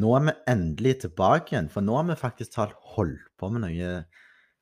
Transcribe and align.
nå 0.00 0.12
er 0.18 0.24
vi 0.28 0.34
endelig 0.52 0.94
tilbake 1.04 1.52
igjen, 1.54 1.68
for 1.72 1.84
nå 1.84 1.96
har 1.98 2.08
vi 2.08 2.16
faktisk 2.20 2.54
talt 2.56 2.74
holdt 2.94 3.24
på 3.40 3.50
med 3.52 3.64
noe 3.66 3.92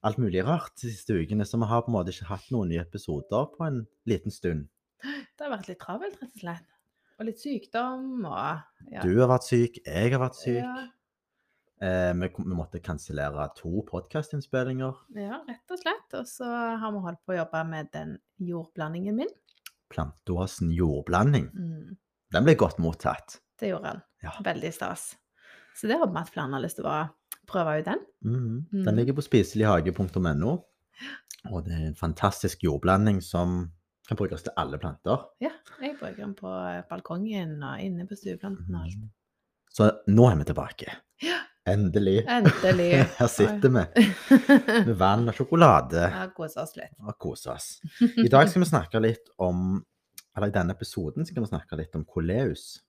alt 0.07 0.19
mulig 0.23 0.43
rart 0.47 0.73
de 0.81 0.89
siste 0.91 1.13
ukene, 1.19 1.45
så 1.45 1.59
vi 1.61 1.69
har 1.69 1.83
på 1.85 1.91
en 1.93 1.97
måte 1.99 2.13
ikke 2.15 2.31
hatt 2.31 2.47
noen 2.55 2.71
nye 2.73 2.81
episoder 2.85 3.51
på 3.57 3.67
en 3.67 3.83
liten 4.09 4.33
stund. 4.33 4.69
Det 5.05 5.45
har 5.45 5.53
vært 5.53 5.69
litt 5.69 5.81
travelt, 5.83 6.17
rett 6.23 6.33
og 6.35 6.41
slett. 6.45 6.67
Og 7.21 7.27
litt 7.29 7.41
sykdom 7.43 8.25
og 8.25 8.89
ja. 8.95 9.03
Du 9.05 9.11
har 9.21 9.29
vært 9.29 9.45
syk, 9.49 9.77
jeg 9.85 10.13
har 10.15 10.23
vært 10.29 10.41
syk. 10.41 10.63
Ja, 10.65 10.89
Eh, 11.81 12.11
vi, 12.13 12.29
vi 12.37 12.53
måtte 12.53 12.77
kansellere 12.85 13.47
to 13.57 13.81
podkastinnspillinger. 13.89 14.99
ja, 15.17 15.39
rett 15.49 15.73
og 15.73 15.79
slett. 15.81 16.13
Og 16.19 16.27
så 16.29 16.45
har 16.77 16.93
vi 16.93 16.99
holdt 17.07 17.23
på 17.25 17.33
å 17.33 17.39
jobbe 17.39 17.63
med 17.71 17.89
den 17.95 18.11
jordblandingen 18.37 19.17
min. 19.17 19.31
Planteåsen 19.89 20.75
jordblanding. 20.77 21.47
Mm, 21.57 21.97
Den 22.37 22.45
ble 22.45 22.55
godt 22.61 22.77
mottatt. 22.85 23.39
det 23.59 23.71
gjorde 23.73 23.95
han. 23.95 24.03
Ja. 24.23 24.35
Veldig 24.45 24.73
stas. 24.77 25.17
Så 25.81 25.89
det 25.89 25.97
håper 25.97 26.13
vi 26.13 26.21
at 26.21 26.33
flere 26.35 26.53
har 26.53 26.61
lyst 26.61 26.77
til 26.77 26.89
å 26.91 26.97
prøve 27.49 27.79
ut 27.81 27.87
den. 27.89 28.01
Mhm. 28.27 28.57
Mm. 28.73 28.85
Den 28.85 28.97
ligger 29.01 29.17
på 29.17 29.25
spiselighage.no. 29.25 30.57
Og 31.51 31.65
det 31.65 31.73
er 31.73 31.87
en 31.89 31.97
fantastisk 31.97 32.63
jordblanding 32.67 33.23
som 33.25 33.71
kan 34.09 34.19
brukes 34.19 34.43
til 34.45 34.53
alle 34.61 34.77
planter. 34.83 35.23
Ja, 35.41 35.53
jeg 35.81 35.95
bruker 36.01 36.19
den 36.21 36.35
på 36.37 36.51
balkongen 36.91 37.63
og 37.65 37.81
inne 37.81 38.05
på 38.11 38.19
stueplanten 38.19 38.75
og 38.75 38.83
alt. 38.85 38.99
Mhm. 38.99 39.11
Så 39.73 39.87
nå 40.11 40.27
er 40.29 40.37
vi 40.37 40.45
tilbake. 40.51 40.91
Ja. 41.23 41.39
Endelig. 41.71 42.25
Endelig. 42.29 42.91
Her 43.21 43.27
sitter 43.31 43.69
vi 43.71 43.85
med 44.89 44.95
vann 44.99 45.29
og 45.29 45.35
sjokolade 45.37 46.09
Ja, 46.11 46.27
koser 46.35 46.63
oss 46.65 46.75
litt. 46.77 46.93
og 47.07 47.17
koser 47.21 47.53
oss. 47.55 47.69
I 48.03 48.29
dag 48.33 48.49
skal 48.51 48.65
vi 48.65 48.69
snakke 48.73 49.01
litt 49.05 49.29
om 49.39 49.85
Eller 50.37 50.49
i 50.49 50.55
denne 50.55 50.73
episoden 50.77 51.27
skal 51.27 51.43
vi 51.45 51.51
snakke 51.53 51.77
litt 51.77 51.95
om 51.99 52.05
koleus. 52.05 52.81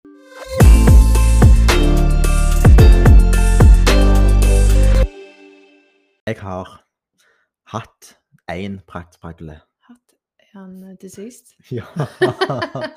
Jeg 6.32 6.40
har 6.40 6.70
hatt 7.74 8.14
én 8.52 8.78
praktspragle. 8.88 9.58
Hatt 9.88 10.14
han 10.54 10.78
eh, 10.94 10.96
deceased? 11.02 11.54
Ja. 11.76 11.86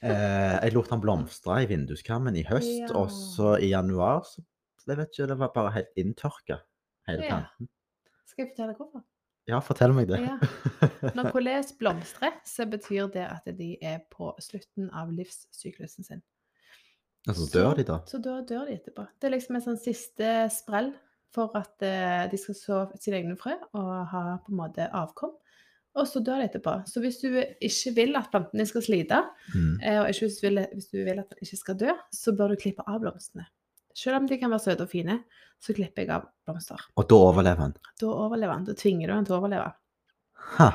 Eh, 0.00 0.54
jeg 0.64 0.72
lot 0.72 0.88
han 0.88 1.00
blomstre 1.02 1.58
i 1.60 1.66
vinduskarmen 1.68 2.32
i 2.40 2.42
høst, 2.48 2.70
Ja. 2.86 2.86
og 2.96 3.10
så 3.12 3.50
i 3.60 3.66
januar 3.74 4.22
så 4.24 4.40
jeg 4.88 4.96
vet 4.96 5.10
ikke, 5.12 5.26
Det 5.28 5.36
var 5.42 5.50
bare 5.52 5.72
helt 5.74 5.90
inntørka, 6.00 6.56
hele 7.06 7.22
Ja. 7.26 7.28
planten. 7.34 7.68
Skal 8.24 8.46
jeg 8.46 8.54
fortelle 8.54 8.76
hvorfor? 8.78 9.02
Ja, 9.46 9.58
fortell 9.60 9.92
meg 9.92 10.08
det. 10.08 10.20
Ja. 10.24 10.38
Når 11.14 11.30
koles 11.34 11.74
blomstrer, 11.76 12.32
så 12.48 12.64
betyr 12.64 13.12
det 13.12 13.26
at 13.28 13.44
de 13.58 13.76
er 13.82 13.98
på 14.10 14.32
slutten 14.40 14.88
av 14.94 15.12
livssyklusen 15.12 16.02
sin. 16.08 16.22
altså, 17.28 17.50
dør 17.52 17.74
de 17.76 17.84
da? 17.84 17.98
Så 18.06 18.22
dør, 18.24 18.40
dør 18.48 18.64
de 18.70 18.78
etterpå. 18.80 19.04
Det 19.20 19.28
er 19.28 19.36
liksom 19.36 19.56
en 19.56 19.66
sånn 19.68 19.78
siste 19.84 20.48
sprell 20.48 20.94
for 21.34 21.52
at 21.58 21.82
eh, 21.86 22.24
de 22.32 22.38
skal 22.40 22.56
så 22.58 22.78
sine 23.00 23.20
egne 23.20 23.36
frø 23.38 23.52
og 23.78 23.90
ha 24.10 24.22
på 24.44 24.50
en 24.52 24.58
måte 24.58 24.88
avkom. 24.96 25.32
Og 25.98 26.06
så 26.06 26.20
dør 26.22 26.38
de 26.38 26.46
etterpå. 26.46 26.72
Så 26.86 27.00
hvis 27.02 27.16
du 27.18 27.28
ikke 27.34 27.92
vil 27.96 28.14
at 28.18 28.28
plantene 28.30 28.66
skal 28.66 28.82
slite, 28.86 29.22
Mm. 29.54 29.80
eh, 29.82 29.98
og 30.00 30.06
hvis, 30.14 30.38
du 30.38 30.46
vil, 30.46 30.60
hvis 30.74 30.86
du 30.92 31.00
vil 31.02 31.18
at 31.18 31.30
de 31.30 31.40
ikke 31.42 31.56
skal 31.58 31.78
dø, 31.80 31.94
så 32.14 32.32
bør 32.38 32.52
du 32.54 32.60
klippe 32.62 32.84
av 32.86 33.00
blomstene. 33.02 33.46
Selv 33.94 34.20
om 34.20 34.26
de 34.30 34.38
kan 34.38 34.50
være 34.52 34.62
søte 34.62 34.86
og 34.86 34.90
fine, 34.92 35.16
så 35.60 35.74
klipper 35.74 36.04
jeg 36.04 36.10
av 36.14 36.28
blomster. 36.46 36.78
Og 36.96 37.08
da 37.10 37.18
overlever 37.26 37.58
han. 37.66 37.74
Da 38.00 38.06
overlever 38.06 38.54
han. 38.54 38.64
Da 38.68 38.76
tvinger 38.78 39.10
du 39.10 39.14
han 39.16 39.26
til 39.26 39.34
å 39.34 39.40
overleve. 39.42 39.72
Ha. 40.56 40.70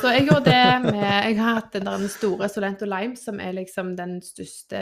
Så 0.00 0.10
jeg 0.16 0.24
gjorde 0.26 0.50
det 0.50 0.82
med 0.88 1.04
Jeg 1.04 1.36
har 1.38 1.60
hatt 1.60 1.76
den 1.76 2.08
store 2.10 2.48
Solento 2.50 2.88
Lime, 2.88 3.14
som 3.20 3.38
er 3.40 3.52
liksom 3.60 3.92
den 3.96 4.16
største 4.24 4.80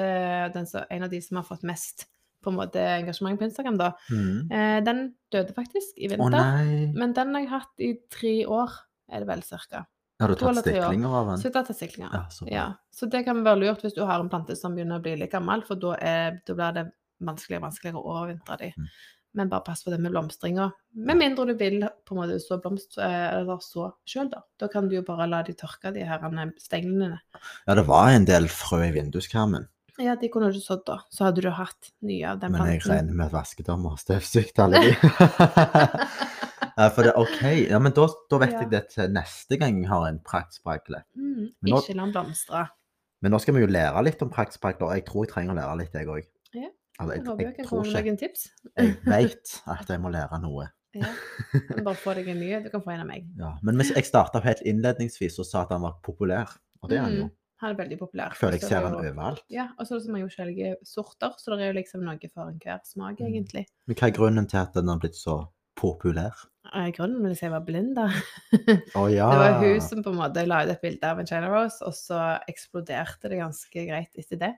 den 0.54 0.66
som, 0.70 0.86
En 0.90 1.02
av 1.04 1.10
de 1.12 1.20
som 1.20 1.36
har 1.42 1.44
fått 1.50 1.66
mest 1.66 2.06
på 2.45 2.53
en 2.53 2.59
måte 2.61 2.83
engasjement 2.98 3.41
på 3.41 3.48
Instagram, 3.48 3.81
da. 3.81 3.91
Mm. 4.12 4.53
Eh, 4.53 4.77
den 4.87 5.03
døde 5.33 5.56
faktisk 5.56 5.97
i 5.97 6.12
vinter. 6.12 6.39
Oh, 6.39 6.84
men 6.95 7.17
den 7.17 7.34
har 7.34 7.45
jeg 7.45 7.53
hatt 7.55 7.84
i 7.84 7.91
tre 8.12 8.37
år, 8.47 8.78
er 9.12 9.25
det 9.25 9.31
vel 9.33 9.45
cirka. 9.47 9.87
Har 10.23 10.31
du 10.31 10.39
tatt 10.39 10.60
stiklinger 10.62 11.16
av 11.19 11.33
den? 11.33 11.41
Så 11.41 11.49
jeg 11.49 11.56
tar 11.56 11.75
stiklinger. 11.75 12.12
Ja, 12.15 12.22
så. 12.31 12.47
Ja. 12.50 12.66
Så 12.94 13.09
det 13.10 13.25
kan 13.27 13.43
være 13.47 13.65
lurt 13.65 13.83
hvis 13.83 13.97
du 13.97 14.04
har 14.06 14.22
en 14.22 14.31
plante 14.31 14.54
som 14.59 14.77
begynner 14.77 15.00
å 15.00 15.04
bli 15.04 15.16
litt 15.21 15.33
gammel, 15.34 15.65
for 15.66 15.81
da, 15.81 15.97
er, 15.99 16.38
da 16.47 16.56
blir 16.56 16.78
det 16.78 16.87
vanskeligere 17.25 17.62
og 17.62 17.69
vanskeligere 17.69 18.00
å 18.00 18.15
overvintre 18.15 18.60
de. 18.60 18.71
Mm. 18.78 18.94
Men 19.34 19.50
bare 19.50 19.66
pass 19.66 19.83
på 19.83 19.91
det 19.91 19.99
med 19.99 20.15
blomstringa. 20.15 20.69
Med 21.09 21.19
mindre 21.19 21.49
du 21.49 21.56
vil 21.59 21.81
på 22.06 22.15
en 22.15 22.21
måte 22.21 22.38
så 22.43 22.60
blomst, 22.62 23.00
eh, 23.03 23.25
eller 23.41 23.59
så 23.65 23.88
sjøl, 24.06 24.31
da. 24.31 24.44
Da 24.62 24.69
kan 24.71 24.87
du 24.88 24.94
jo 24.94 25.03
bare 25.06 25.27
la 25.27 25.43
de 25.43 25.56
tørke, 25.59 25.91
de 25.97 26.06
her 26.06 26.22
stenglene. 26.62 27.19
Ja, 27.66 27.75
det 27.75 27.87
var 27.91 28.12
en 28.15 28.28
del 28.31 28.47
frø 28.47 28.84
i 28.87 28.93
vinduskarmen, 28.94 29.66
Ja, 30.03 30.16
de 30.19 30.28
kunne 30.32 30.49
du 30.50 30.59
sådd, 30.59 30.82
da. 30.88 30.97
Så 31.15 31.22
hadde 31.28 31.43
du 31.44 31.50
hatt 31.55 31.93
nye 32.03 32.27
av 32.32 32.41
den 32.43 32.50
men 32.53 32.65
jeg 32.66 32.81
planten. 32.82 32.94
regner 32.97 33.15
med 33.21 33.27
at 33.28 33.32
vaskedama 33.37 33.93
har 33.94 34.00
støvsugd 34.03 34.59
alle 34.65 34.81
de. 34.82 34.94
For 36.94 37.06
det, 37.06 37.12
OK, 37.15 37.43
ja, 37.71 37.78
men 37.78 37.93
da, 37.94 38.06
da 38.31 38.38
vet 38.43 38.54
jeg 38.56 38.71
det 38.72 38.81
til 38.91 39.12
neste 39.15 39.59
gang 39.60 39.77
jeg 39.84 39.87
har 39.93 40.09
en 40.09 40.19
praktspragle. 40.27 41.04
Mm, 41.15 41.53
nå- 41.62 41.78
ikke 41.78 41.94
la 41.94 42.03
den 42.09 42.15
blomstre. 42.16 42.65
Men 43.22 43.33
nå 43.33 43.38
skal 43.41 43.54
vi 43.54 43.62
jo 43.62 43.69
lære 43.71 44.03
litt 44.04 44.22
om 44.27 44.33
praktspragler, 44.34 44.97
jeg 44.99 45.04
tror 45.06 45.25
jeg 45.25 45.31
trenger 45.33 45.54
å 45.54 45.59
lære 45.60 45.77
litt, 45.84 45.94
jeg 45.94 46.10
òg. 46.10 46.25
Ja, 46.54 46.71
Altså, 46.94 47.15
Jeg 47.15 47.22
jeg, 47.25 47.38
jeg, 47.47 47.54
jeg 47.59 47.66
tror 47.66 47.87
ikke 47.91 48.16
tips. 48.21 48.43
Jeg 48.78 48.91
vet 49.06 49.54
at 49.78 49.88
jeg 49.91 50.00
må 50.03 50.10
lære 50.15 50.38
noe. 50.43 50.69
Ja. 50.94 51.09
Bare 51.83 51.97
få 51.99 52.12
deg 52.15 52.28
en 52.31 52.38
ny. 52.38 52.50
Du 52.62 52.69
kan 52.71 52.83
få 52.84 52.93
en 52.94 53.00
av 53.03 53.09
meg. 53.09 53.25
Ja. 53.38 53.49
Men 53.66 53.81
hvis 53.81 53.91
jeg 53.97 54.06
starta 54.06 54.38
helt 54.44 54.60
innledningsvis 54.62 55.38
og 55.43 55.47
sa 55.49 55.65
at 55.65 55.72
han 55.75 55.83
var 55.83 55.97
populær, 56.06 56.53
og 56.83 56.91
det 56.93 56.99
er 57.00 57.03
han 57.09 57.16
jo. 57.19 57.25
Mm, 57.31 57.34
Han 57.62 57.70
er 57.70 57.76
veldig 57.78 57.98
populær. 58.00 58.34
Før 58.34 58.48
føler 58.48 58.59
jeg 58.59 58.69
ser 58.69 58.76
er 58.81 58.88
han 58.88 58.94
overalt. 58.98 59.42
Ja, 59.53 59.69
og 59.78 59.87
så 59.87 59.94
er 59.94 59.98
det 60.00 60.06
så 60.06 60.12
mange 60.12 60.26
forskjellige 60.28 60.72
sorter, 60.84 61.37
så 61.38 61.54
det 61.54 61.62
er 61.62 61.70
jo 61.72 61.76
liksom 61.78 62.03
noe 62.04 62.31
for 62.32 62.50
enhver 62.50 62.81
smak, 62.84 63.20
Mm. 63.20 63.28
egentlig. 63.31 63.66
Men 63.87 63.97
hva 63.97 64.09
er 64.09 64.16
grunnen 64.19 64.48
til 64.50 64.59
at 64.59 64.75
den 64.75 64.88
har 64.88 64.98
blitt 64.98 65.15
så 65.16 65.37
populær? 65.78 66.34
Grunnen 66.97 67.22
vil 67.22 67.34
jeg 67.34 67.38
si 67.38 67.48
var 67.53 67.65
da. 67.94 68.06
Å 68.97 69.06
ja. 69.19 69.31
Det 69.31 69.38
var 69.38 69.59
hun 69.62 69.81
som 69.81 70.03
på 70.03 70.10
en 70.10 70.16
måte 70.19 70.47
la 70.47 70.62
ut 70.65 70.70
et 70.75 70.81
bilde 70.82 71.04
av 71.04 71.19
en 71.20 71.26
China 71.26 71.48
Rose, 71.53 71.82
og 71.84 71.92
så 71.94 72.20
eksploderte 72.48 73.28
det 73.28 73.38
ganske 73.38 73.86
greit 73.86 74.15
etter 74.16 74.41
det. 74.41 74.53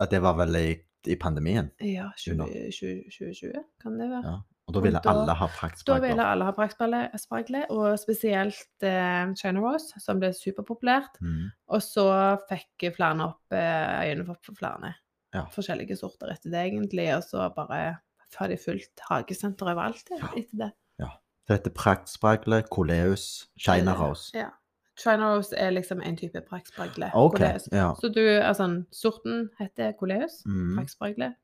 At 0.00 0.10
det 0.10 0.20
var 0.22 0.36
vel 0.38 0.54
i, 0.56 0.68
i 1.06 1.16
pandemien. 1.16 1.70
Ja, 1.80 2.10
2020 2.16 2.70
20, 2.72 3.02
20- 3.10 3.34
2020 3.34 3.64
kan 3.82 3.98
det 3.98 4.08
være. 4.08 4.22
Ja. 4.24 4.38
Og 4.68 4.74
da 4.74 4.80
ville 4.84 4.98
Og 4.98 5.02
da- 5.04 5.10
alle 5.14 5.34
ha 5.34 5.46
Da 5.86 5.98
ville 5.98 6.24
alle 6.24 6.44
ha 6.44 6.52
praktsparkler, 6.52 7.64
og 7.70 7.98
spesielt 7.98 8.82
eh, 8.82 9.32
China 9.34 9.60
Rose, 9.64 9.94
som 10.00 10.20
ble 10.20 10.28
superpopulært. 10.36 11.16
Mm. 11.22 11.50
Og 11.68 11.80
så 11.80 12.04
fikk 12.50 12.94
flere 12.96 13.24
opp 13.30 13.52
eh, 13.52 14.12
øynene 14.12 14.26
for 14.26 14.54
flere 14.54 14.94
Ja. 15.34 15.44
forskjellige 15.52 15.96
sorter 15.98 16.30
etter 16.32 16.50
det, 16.50 16.72
egentlig. 16.72 17.08
Og 17.16 17.22
så 17.24 17.48
bare 17.54 17.98
har 18.38 18.48
de 18.48 18.56
fulgt 18.56 19.00
hagesenter 19.10 19.66
overalt 19.72 20.04
ja, 20.10 20.16
Ja. 20.20 20.28
etter 20.36 20.56
det. 20.58 20.72
Ja. 21.00 21.10
Det 21.48 21.58
heter 21.64 21.70
praktsparkler, 21.74 22.62
coleus, 22.68 23.48
china 23.58 23.94
rose. 23.94 24.30
Ja. 24.34 24.50
China 24.98 25.28
Rose 25.36 25.54
er 25.56 25.70
liksom 25.70 26.00
en 26.02 26.16
type 26.16 26.40
praktspragle. 26.50 27.10
Okay, 27.14 27.58
Ja. 27.72 27.94
Så 27.94 28.08
du, 28.12 28.20
altså, 28.42 28.84
sorten 28.92 29.48
heter 29.58 29.92
Coleus, 29.96 30.42
Mm. 30.44 30.76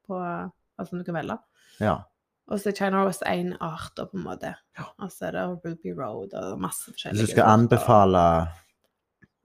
på, 0.08 0.50
altså 0.78 0.98
du 0.98 1.04
kan 1.04 1.14
velge. 1.14 1.38
ja. 1.80 1.98
Og 2.48 2.60
så 2.60 2.68
er 2.70 2.76
China 2.76 3.04
Rose 3.04 3.24
én 3.24 3.54
art, 3.64 3.94
på 3.96 4.18
en 4.18 4.24
måte. 4.26 4.54
Ja. 4.78 4.84
Og 5.00 5.12
så 5.12 5.30
er 5.30 5.36
det 5.38 5.44
Ruby 5.64 5.94
Road 5.96 6.34
og 6.36 6.58
masse 6.60 6.90
forskjellige 6.92 7.22
Hvis 7.22 7.30
du 7.30 7.32
skal 7.32 7.44
sorter. 7.44 7.52
anbefale 7.52 8.24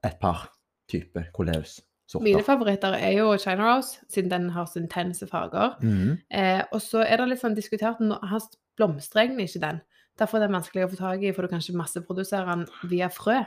et 0.04 0.18
par 0.20 0.50
typer 0.90 1.30
coleus 1.36 1.80
Mine 2.18 2.42
favoritter 2.42 2.96
er 2.98 3.12
jo 3.20 3.38
China 3.38 3.68
Rose, 3.76 4.00
siden 4.10 4.32
den 4.32 4.50
har 4.50 4.66
så 4.66 4.80
intense 4.80 5.28
farger. 5.28 5.76
mm. 5.82 6.18
Eh, 6.32 6.64
og 6.72 6.82
så 6.82 7.04
er 7.06 7.18
det 7.18 7.28
litt 7.30 7.42
sånn 7.44 7.56
diskutert 7.56 8.00
Han 8.00 8.42
blomstrer 8.78 9.28
egentlig 9.28 9.50
ikke 9.50 9.62
den. 9.68 9.82
Derfor 10.18 10.38
er 10.40 10.48
det 10.48 10.56
vanskelig 10.56 10.86
å 10.86 10.90
få 10.90 10.96
tak 11.00 11.22
i, 11.22 11.32
for 11.32 11.46
du 11.46 11.48
kan 11.52 11.62
ikke 11.62 11.78
masseprodusere 11.78 12.50
den 12.50 12.66
via 12.90 13.08
frø. 13.14 13.38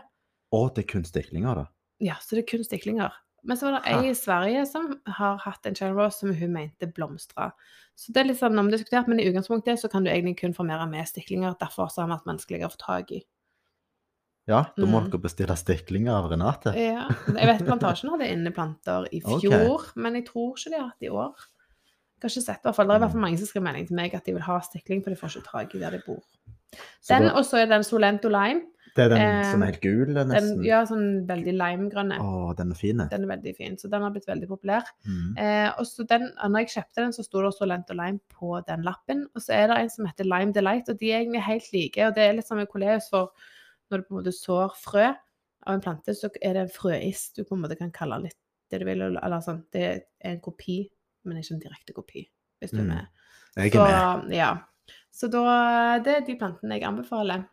Og 0.52 0.70
det 0.76 0.84
er 0.84 0.92
kun 0.92 1.04
stiklinger, 1.04 1.54
da. 1.54 1.66
Ja, 2.00 2.14
så 2.20 2.36
det 2.36 2.44
er 2.44 2.50
kun 2.56 2.64
stiklinger. 2.64 3.10
Men 3.44 3.56
så 3.58 3.66
var 3.70 3.80
det 3.80 3.90
ei 3.90 4.10
i 4.10 4.14
Sverige 4.14 4.66
som 4.70 5.00
har 5.06 5.38
hatt 5.42 5.66
en 5.66 5.74
China 5.74 5.92
Rose 5.96 6.18
som 6.22 6.32
hun 6.34 6.52
mente 6.52 6.86
blomstra. 6.94 7.50
Så 7.98 8.12
det 8.14 8.20
er 8.22 8.28
litt 8.30 8.38
sånn 8.38 8.58
omdiskutert, 8.58 9.08
men 9.10 9.18
i 9.20 9.24
utgangspunktet 9.28 9.80
så 9.82 9.90
kan 9.90 10.04
du 10.04 10.10
egentlig 10.10 10.38
kun 10.40 10.54
formere 10.54 10.86
med 10.88 11.06
stiklinger. 11.10 11.56
Derfor 11.58 11.88
har 11.90 12.06
vi 12.06 12.12
vært 12.14 12.28
vanskeligere 12.30 12.70
å 12.70 12.74
få 12.76 12.78
tak 12.86 13.10
i. 13.18 13.22
Ja, 14.46 14.64
da 14.76 14.86
må 14.86 15.00
Mm. 15.02 15.10
dere 15.10 15.20
bestille 15.22 15.54
stiklinger 15.56 16.12
av 16.14 16.30
Renate. 16.30 16.74
Ja, 16.74 17.08
jeg 17.26 17.46
vet 17.46 17.66
Plantasjen 17.66 18.10
hadde 18.10 18.26
inneplanter 18.30 19.06
i 19.12 19.20
fjor, 19.20 19.40
fjor, 19.40 19.92
men 19.96 20.14
jeg 20.14 20.26
tror 20.26 20.54
ikke 20.56 20.70
de 20.70 20.78
har 20.78 20.88
hatt 20.88 21.02
i 21.02 21.08
år. 21.10 21.34
Jeg 22.18 22.22
har 22.22 22.30
ikke 22.30 22.42
sett, 22.46 22.58
i 22.58 22.62
hvert 22.68 22.74
fall. 22.76 22.86
Det 22.86 22.94
er 22.94 22.96
i 22.96 23.00
hvert 23.02 23.10
fall 23.12 23.20
Mm. 23.20 23.26
mange 23.26 23.38
som 23.38 23.46
skriver 23.46 23.64
melding 23.72 23.86
til 23.88 23.96
meg 23.96 24.14
at 24.14 24.24
de 24.24 24.32
vil 24.32 24.42
ha 24.42 24.58
stikling, 24.60 25.02
for 25.02 25.10
de 25.10 25.16
får 25.16 25.28
ikke 25.36 25.50
tak 25.50 25.74
i 25.74 25.78
der 25.78 25.90
de 25.90 26.02
bor. 26.06 26.22
Den, 27.08 27.22
og 27.30 27.44
så 27.44 27.58
er 27.62 27.66
den 27.66 27.82
Solento 27.82 28.28
Lime. 28.28 28.62
Det 28.96 29.04
er 29.04 29.08
den 29.14 29.22
eh, 29.22 29.50
som 29.50 29.62
er 29.62 29.70
helt 29.72 29.80
gul, 29.80 30.10
Den, 30.14 30.62
ja, 30.66 30.82
sånn 30.88 31.26
veldig 31.28 31.54
limegrønne. 31.56 32.18
Å, 32.20 32.52
den 32.58 32.70
er 32.74 32.78
fin. 32.78 32.98
Den 33.10 33.24
er 33.24 33.30
veldig 33.36 33.54
fin, 33.56 33.78
så 33.80 33.88
den 33.92 34.02
har 34.04 34.10
blitt 34.14 34.26
veldig 34.28 34.48
populær. 34.50 34.84
Mm. 35.08 35.36
Eh, 35.38 35.68
og 35.78 35.86
så 35.88 36.04
den, 36.10 36.28
når 36.36 36.64
jeg 36.66 36.72
kjøpte 36.74 37.00
den, 37.06 37.12
så 37.16 37.24
sto 37.24 37.42
det 37.42 37.52
Solento 37.56 37.94
Lime 37.96 38.20
på 38.28 38.60
den 38.68 38.82
lappen. 38.84 39.26
Og 39.34 39.40
så 39.44 39.54
er 39.56 39.68
det 39.72 39.78
en 39.80 39.90
som 39.94 40.06
heter 40.10 40.28
Lime 40.28 40.52
Delight, 40.52 40.88
og 40.92 40.98
de 41.00 41.10
er 41.12 41.22
egentlig 41.22 41.42
helt 41.46 41.72
like. 41.72 42.06
Og 42.08 42.14
det 42.18 42.26
er 42.28 42.36
litt 42.36 42.46
som 42.48 42.60
med 42.60 42.68
koleus, 42.72 43.08
for 43.12 43.32
når 43.90 44.02
du 44.02 44.08
på 44.08 44.14
en 44.16 44.20
måte 44.22 44.32
sår 44.36 44.76
frø 44.80 45.06
av 45.08 45.74
en 45.76 45.80
plante, 45.84 46.14
så 46.18 46.28
er 46.42 46.56
det 46.58 46.66
en 46.66 46.74
frøis 46.74 47.30
du 47.36 47.44
på 47.44 47.54
en 47.56 47.62
måte 47.64 47.76
kan 47.78 47.92
kalle 47.94 48.20
litt 48.24 48.38
det 48.72 48.80
du 48.82 48.86
vil. 48.88 49.02
Eller 49.08 49.40
sånn, 49.44 49.62
det 49.72 49.82
er 49.88 49.98
en 50.32 50.40
kopi, 50.44 50.82
men 51.24 51.38
ikke 51.40 51.54
en 51.56 51.64
direkte 51.64 51.92
kopi. 51.96 52.28
hvis 52.62 52.70
du 52.72 52.78
er 52.78 52.82
Mm. 52.84 52.88
med. 52.94 53.06
Jeg 53.56 53.72
Så, 53.72 53.84
er 53.86 54.22
med. 54.22 54.32
ja. 54.36 54.50
Så 55.12 55.28
da, 55.30 55.98
det 55.98 56.12
er 56.16 56.20
de 56.26 56.36
plantene 56.38 56.76
jeg 56.78 56.84
anbefaler 56.88 57.44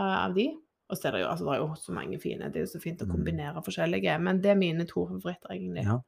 av 0.00 0.34
de. 0.36 0.48
Og 0.90 0.96
så 0.98 1.08
er 1.08 1.16
det 1.16 1.20
jo, 1.24 1.28
altså, 1.32 1.44
det 1.48 1.54
er 1.56 1.62
jo 1.64 1.74
så 1.82 1.92
mange 1.96 2.18
fine. 2.22 2.50
Det 2.52 2.60
er 2.60 2.66
jo 2.66 2.70
så 2.76 2.80
fint 2.82 3.00
å 3.02 3.06
Mm. 3.08 3.12
kombinere 3.16 3.62
forskjellige. 3.64 4.20
Men 4.22 4.40
det 4.40 4.50
er 4.52 4.54
mine 4.60 4.84
to 4.86 5.06
favoritter, 5.08 5.50
egentlig. 5.50 5.84
Ja. 5.84 5.98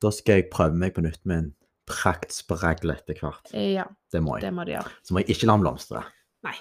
Da 0.00 0.10
skal 0.10 0.40
jeg 0.40 0.50
prøve 0.50 0.74
meg 0.74 0.94
på 0.94 1.02
nytt 1.02 1.20
med 1.24 1.38
en 1.38 1.54
praktspragle 1.86 2.94
etter 2.96 3.14
hvert. 3.20 3.52
Ja, 3.54 3.84
Det 4.12 4.20
må 4.22 4.36
det 4.40 4.48
jeg. 4.48 4.54
må 4.54 4.64
de 4.66 4.72
gjøre. 4.76 4.90
Så 5.04 5.12
må 5.14 5.22
jeg 5.22 5.36
ikke 5.36 5.46
la 5.46 5.56
den 5.56 5.64
blomstre. 5.66 6.02
Nei. 6.44 6.54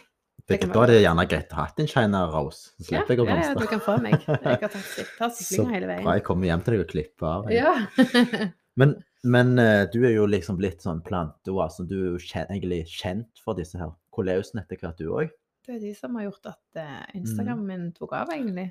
Det, 0.47 0.61
det 0.61 0.69
da 0.71 0.83
er 0.83 0.87
det 0.93 1.01
gjerne 1.03 1.25
greit 1.27 1.49
å 1.51 1.55
ha 1.59 1.65
en 1.77 1.87
China 1.91 2.21
Rose. 2.31 2.71
Så 2.79 2.91
Ja, 2.93 3.01
slipper 3.01 3.15
jeg 3.15 3.19
å 3.19 3.25
ja, 3.27 3.35
ja, 3.35 3.53
blomstre. 3.53 3.59
du 3.59 3.67
kan 3.67 3.79
få 3.83 3.95
meg. 4.01 4.13
Jeg 4.27 4.61
har 4.61 4.69
tatt 4.69 4.87
sik- 4.93 5.17
tatt 5.17 5.35
Så 5.35 5.43
siklinga 5.49 5.73
hele 5.73 5.87
bra 6.03 6.13
jeg 6.15 6.23
kommer 6.23 6.47
hjem 6.47 6.63
til 6.63 6.73
deg 6.77 6.83
og 6.85 6.91
klipper 6.93 7.27
av. 7.27 7.51
Ja. 7.51 7.73
Men, 8.77 8.91
men 9.25 9.57
eh, 9.59 9.87
du 9.91 10.03
er 10.05 10.11
jo 10.13 10.27
liksom 10.29 10.55
blitt 10.59 10.83
sånn 10.85 10.99
plante, 11.03 11.49
altså. 11.49 11.81
du 11.89 11.95
er 11.97 12.11
jo 12.13 12.17
egentlig 12.45 12.83
kjent 12.87 13.39
for 13.43 13.55
disse 13.57 13.73
her 13.75 13.89
koleusene 14.13 14.61
etter 14.61 14.77
hvert, 14.77 14.97
du 15.01 15.09
òg. 15.09 15.31
Det 15.67 15.75
er 15.75 15.79
de 15.83 15.93
som 15.97 16.15
har 16.15 16.23
gjort 16.29 16.45
at 16.53 16.79
eh, 16.79 17.05
Mm. 17.13 17.21
Instagram 17.21 17.63
min 17.67 17.87
tok 17.93 18.13
av, 18.13 18.29
egentlig. 18.31 18.69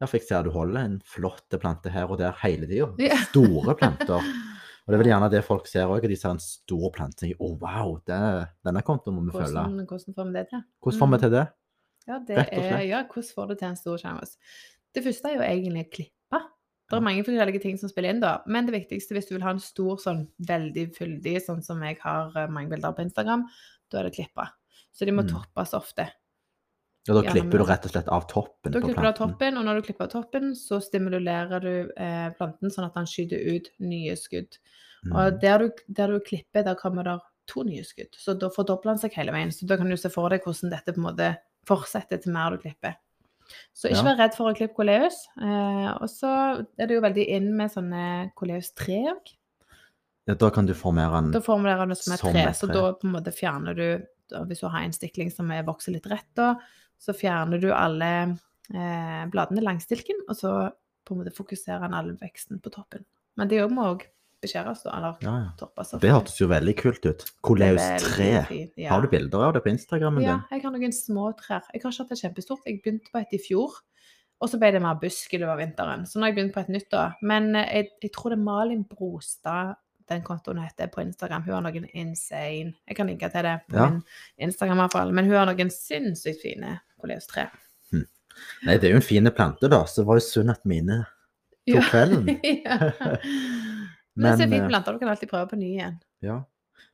Ja, 0.00 0.06
for 0.06 0.16
jeg 0.18 0.26
ser 0.28 0.44
du 0.46 0.50
holder 0.54 0.80
en 0.86 1.00
flott 1.04 1.48
plante 1.60 1.90
her 1.92 2.08
og 2.10 2.18
der 2.18 2.32
hele 2.42 2.66
tida. 2.70 2.88
Ja. 3.10 3.18
Store 3.28 3.74
planter. 3.76 4.22
Og 4.22 4.88
det 4.88 4.96
er 4.96 5.02
vel 5.02 5.10
gjerne 5.12 5.28
det 5.30 5.42
folk 5.44 5.66
ser 5.68 5.84
òg, 5.90 6.00
at 6.04 6.08
de 6.08 6.16
ser 6.16 6.30
en 6.32 6.40
stor 6.40 6.90
plante 6.94 7.18
og 7.18 7.20
tenker 7.20 7.42
å 7.44 7.50
wow, 7.60 7.98
det, 8.08 8.20
denne 8.64 8.80
kontoen 8.86 9.18
må 9.18 9.26
vi 9.26 9.34
følge. 9.36 9.64
Hvordan, 9.84 10.14
får 10.16 10.24
vi 10.30 10.32
det 10.38 10.46
til? 10.48 10.62
Hvordan 10.80 10.98
får 11.02 11.08
vi 11.10 11.16
Mm. 11.18 11.20
til 11.20 11.30
det? 11.36 11.46
Ja, 12.08 12.18
det 12.24 12.36
Rett 12.38 12.52
og 12.56 12.64
er, 12.64 12.80
ja, 12.88 13.02
hvordan 13.04 13.34
får 13.34 13.48
du 13.48 13.54
til 13.60 13.68
en 13.68 13.76
stor 13.76 13.98
sjanse? 14.00 14.36
Det 14.94 15.04
første 15.04 15.28
er 15.28 15.34
jo 15.36 15.42
egentlig 15.44 15.82
å 15.84 15.90
klippe. 15.92 16.40
Det 16.88 16.96
er 16.96 17.04
mange 17.04 17.20
forskjellige 17.26 17.60
ting 17.60 17.76
som 17.76 17.90
spiller 17.90 18.14
inn, 18.14 18.20
da. 18.24 18.38
Men 18.46 18.64
det 18.64 18.72
viktigste 18.72 19.12
hvis 19.12 19.28
du 19.28 19.34
vil 19.34 19.42
ha 19.44 19.50
en 19.52 19.60
stor, 19.60 19.98
sånn 20.00 20.22
veldig 20.40 20.86
fyldig, 20.96 21.34
sånn 21.44 21.60
som 21.62 21.82
jeg 21.84 21.98
har 22.00 22.32
eh, 22.34 22.46
mange 22.48 22.70
bilder 22.72 22.94
på 22.96 23.04
Instagram, 23.04 23.44
da 23.92 23.98
er 24.00 24.08
det 24.08 24.14
klippa. 24.16 24.46
Så 24.96 25.04
de 25.04 25.12
må 25.12 25.20
Mm. 25.26 25.28
toppes 25.34 25.74
ofte. 25.76 26.08
Ja, 27.08 27.14
da 27.16 27.22
klipper 27.24 27.58
du 27.58 27.64
rett 27.64 27.86
og 27.88 27.90
slett 27.94 28.08
av 28.12 28.26
toppen 28.28 28.72
Da 28.74 28.80
på 28.82 28.90
klipper 28.90 29.06
du 29.06 29.08
av 29.08 29.16
toppen, 29.16 29.56
og 29.56 29.64
når 29.64 29.78
du 29.80 29.86
klipper 29.88 30.04
av 30.04 30.10
toppen, 30.12 30.50
så 30.58 30.78
stimulerer 30.84 31.60
du 31.64 31.72
eh, 31.96 32.28
planten 32.36 32.70
sånn 32.74 32.84
at 32.90 32.94
den 32.98 33.08
skyter 33.08 33.40
ut 33.56 33.70
nye 33.80 34.14
skudd. 34.20 34.58
Og 35.08 35.32
Mm. 35.32 35.40
der 35.40 35.58
du, 35.58 35.70
der 35.88 36.06
du 36.08 36.20
klipper, 36.20 36.64
der 36.64 36.74
kommer 36.74 37.04
det 37.06 37.20
to 37.46 37.62
nye 37.64 37.84
skudd. 37.86 38.12
Så 38.18 38.34
da 38.38 38.48
fordobler 38.50 38.92
den 38.92 38.98
seg 38.98 39.14
hele 39.14 39.32
veien. 39.32 39.48
Så 39.54 39.64
da 39.66 39.76
kan 39.78 39.88
du 39.88 39.96
se 39.96 40.10
for 40.10 40.28
deg 40.28 40.42
hvordan 40.44 40.70
dette 40.70 40.92
på 40.92 40.98
en 40.98 41.06
måte 41.14 41.28
fortsetter 41.66 42.20
til 42.20 42.32
mer 42.34 42.50
du 42.50 42.58
klipper. 42.58 42.96
Så 43.72 43.88
ikke 43.88 44.02
Ja. 44.02 44.02
vær 44.10 44.18
redd 44.18 44.34
for 44.36 44.50
å 44.52 44.56
klippe 44.56 44.74
koleus. 44.76 45.22
Eh, 45.40 45.88
og 46.02 46.08
så 46.10 46.66
er 46.78 46.86
det 46.86 46.90
jo 46.98 47.00
veldig 47.00 47.28
inn 47.28 47.56
med 47.56 47.70
sånne 47.70 48.32
koleus-tre 48.36 48.98
òg. 49.14 49.32
Ja, 50.28 50.34
da 50.34 50.50
kan 50.50 50.66
du 50.66 50.74
formere 50.74 51.22
den 51.22 51.30
det 51.32 51.42
som 51.96 52.12
et 52.12 52.20
Som 52.20 52.32
tre. 52.34 52.44
Så 52.52 52.66
da 52.70 52.92
på 52.92 53.04
en 53.04 53.12
måte 53.12 53.32
fjerner 53.32 53.74
du 53.74 54.06
Hvis 54.46 54.60
du 54.60 54.68
har 54.68 54.82
en 54.84 54.92
stikling 54.92 55.30
som 55.32 55.50
er 55.50 55.62
vokser 55.64 55.90
litt 55.94 56.04
rett, 56.06 56.26
da, 56.36 56.56
så 56.98 57.14
fjerner 57.16 57.60
du 57.62 57.68
alle 57.72 58.10
eh, 58.74 59.24
bladene 59.32 59.62
langs 59.64 59.86
stilken, 59.88 60.20
og 60.28 60.36
så 60.36 60.52
på 61.06 61.14
en 61.14 61.22
måte 61.22 61.32
fokuserer 61.36 61.80
han 61.86 61.94
all 61.96 62.12
veksten 62.20 62.60
på 62.60 62.70
toppen. 62.74 63.04
Men 63.38 63.48
det 63.48 63.62
må 63.72 63.86
òg 63.94 64.02
beskjæres, 64.42 64.84
da, 64.84 64.92
eller 64.98 65.16
ja, 65.24 65.32
ja. 65.46 65.50
toppes. 65.58 65.94
Det 66.02 66.10
hørtes 66.12 66.36
jo 66.38 66.46
veldig 66.50 66.74
kult 66.78 67.06
ut. 67.08 67.24
Koleus 67.42 67.82
3. 68.04 68.28
ja. 68.78 68.90
Har 68.92 69.02
du 69.02 69.08
bilder 69.10 69.48
av 69.48 69.56
det 69.56 69.64
på 69.64 69.72
Instagrammen 69.72 70.22
Ja, 70.22 70.36
din? 70.36 70.58
jeg 70.58 70.62
har 70.66 70.74
noen 70.76 70.94
små 70.94 71.32
trær. 71.38 71.64
Jeg 71.72 71.82
har 71.82 71.90
ikke 71.90 72.04
hatt 72.04 72.12
det 72.14 72.20
kjempestort. 72.20 72.62
Jeg 72.68 72.80
begynte 72.84 73.10
på 73.14 73.18
et 73.22 73.34
i 73.34 73.40
fjor, 73.42 73.80
og 74.38 74.50
så 74.52 74.60
ble 74.62 74.70
det 74.76 74.82
mer 74.84 74.94
busk 75.00 75.32
i 75.34 75.40
løpet 75.40 75.54
av 75.56 75.58
vinteren. 75.64 76.04
Så 76.06 76.18
nå 76.20 76.26
har 76.28 76.30
jeg 76.30 76.38
begynt 76.38 76.54
på 76.54 76.62
et 76.62 76.70
nytt, 76.76 76.86
da. 76.92 77.04
Men 77.26 77.50
eh, 77.58 77.66
jeg, 77.80 77.90
jeg 78.04 78.12
tror 78.14 78.30
det 78.34 78.38
er 78.38 78.44
Malin 78.46 78.84
Brostad 78.86 79.74
den 80.08 80.22
kontoen 80.24 80.62
heter 80.62 80.88
på 80.88 81.02
Instagram. 81.02 81.42
Hun 81.44 81.52
har 81.58 81.64
noen 81.66 81.84
insane 81.92 82.70
Jeg 82.88 82.96
kan 82.96 83.10
linke 83.10 83.28
til 83.32 83.44
det 83.44 83.56
på 83.68 83.76
Ja. 83.76 83.88
min 83.90 83.98
Instagram, 84.46 84.78
i 84.78 84.84
hvert 84.86 84.94
fall. 84.94 85.10
Men 85.12 85.26
hun 85.28 85.34
har 85.36 85.50
noen 85.50 85.68
sinnssykt 85.74 86.40
fine 86.46 86.78
koleus-tre. 87.00 87.48
Nei, 88.62 88.76
det 88.78 88.86
er 88.86 88.92
jo 88.92 89.00
en 89.00 89.02
fin 89.02 89.26
plante, 89.34 89.66
da. 89.70 89.80
Så 89.90 90.02
det 90.02 90.06
var 90.06 90.18
jo 90.20 90.22
synd 90.22 90.52
at 90.52 90.60
mine 90.68 91.00
tok 91.66 91.88
kvelden. 91.90 92.28
ja. 92.66 92.76
Men, 94.14 94.32
er 94.32 94.36
Men, 94.36 94.38
fine 94.44 94.60
eh, 94.62 94.68
planter. 94.70 94.94
Du 94.94 95.02
kan 95.02 95.10
alltid 95.10 95.30
prøve 95.32 95.48
på 95.50 95.58
ny 95.58 95.72
igjen. 95.72 95.96
Ja. 96.22 96.36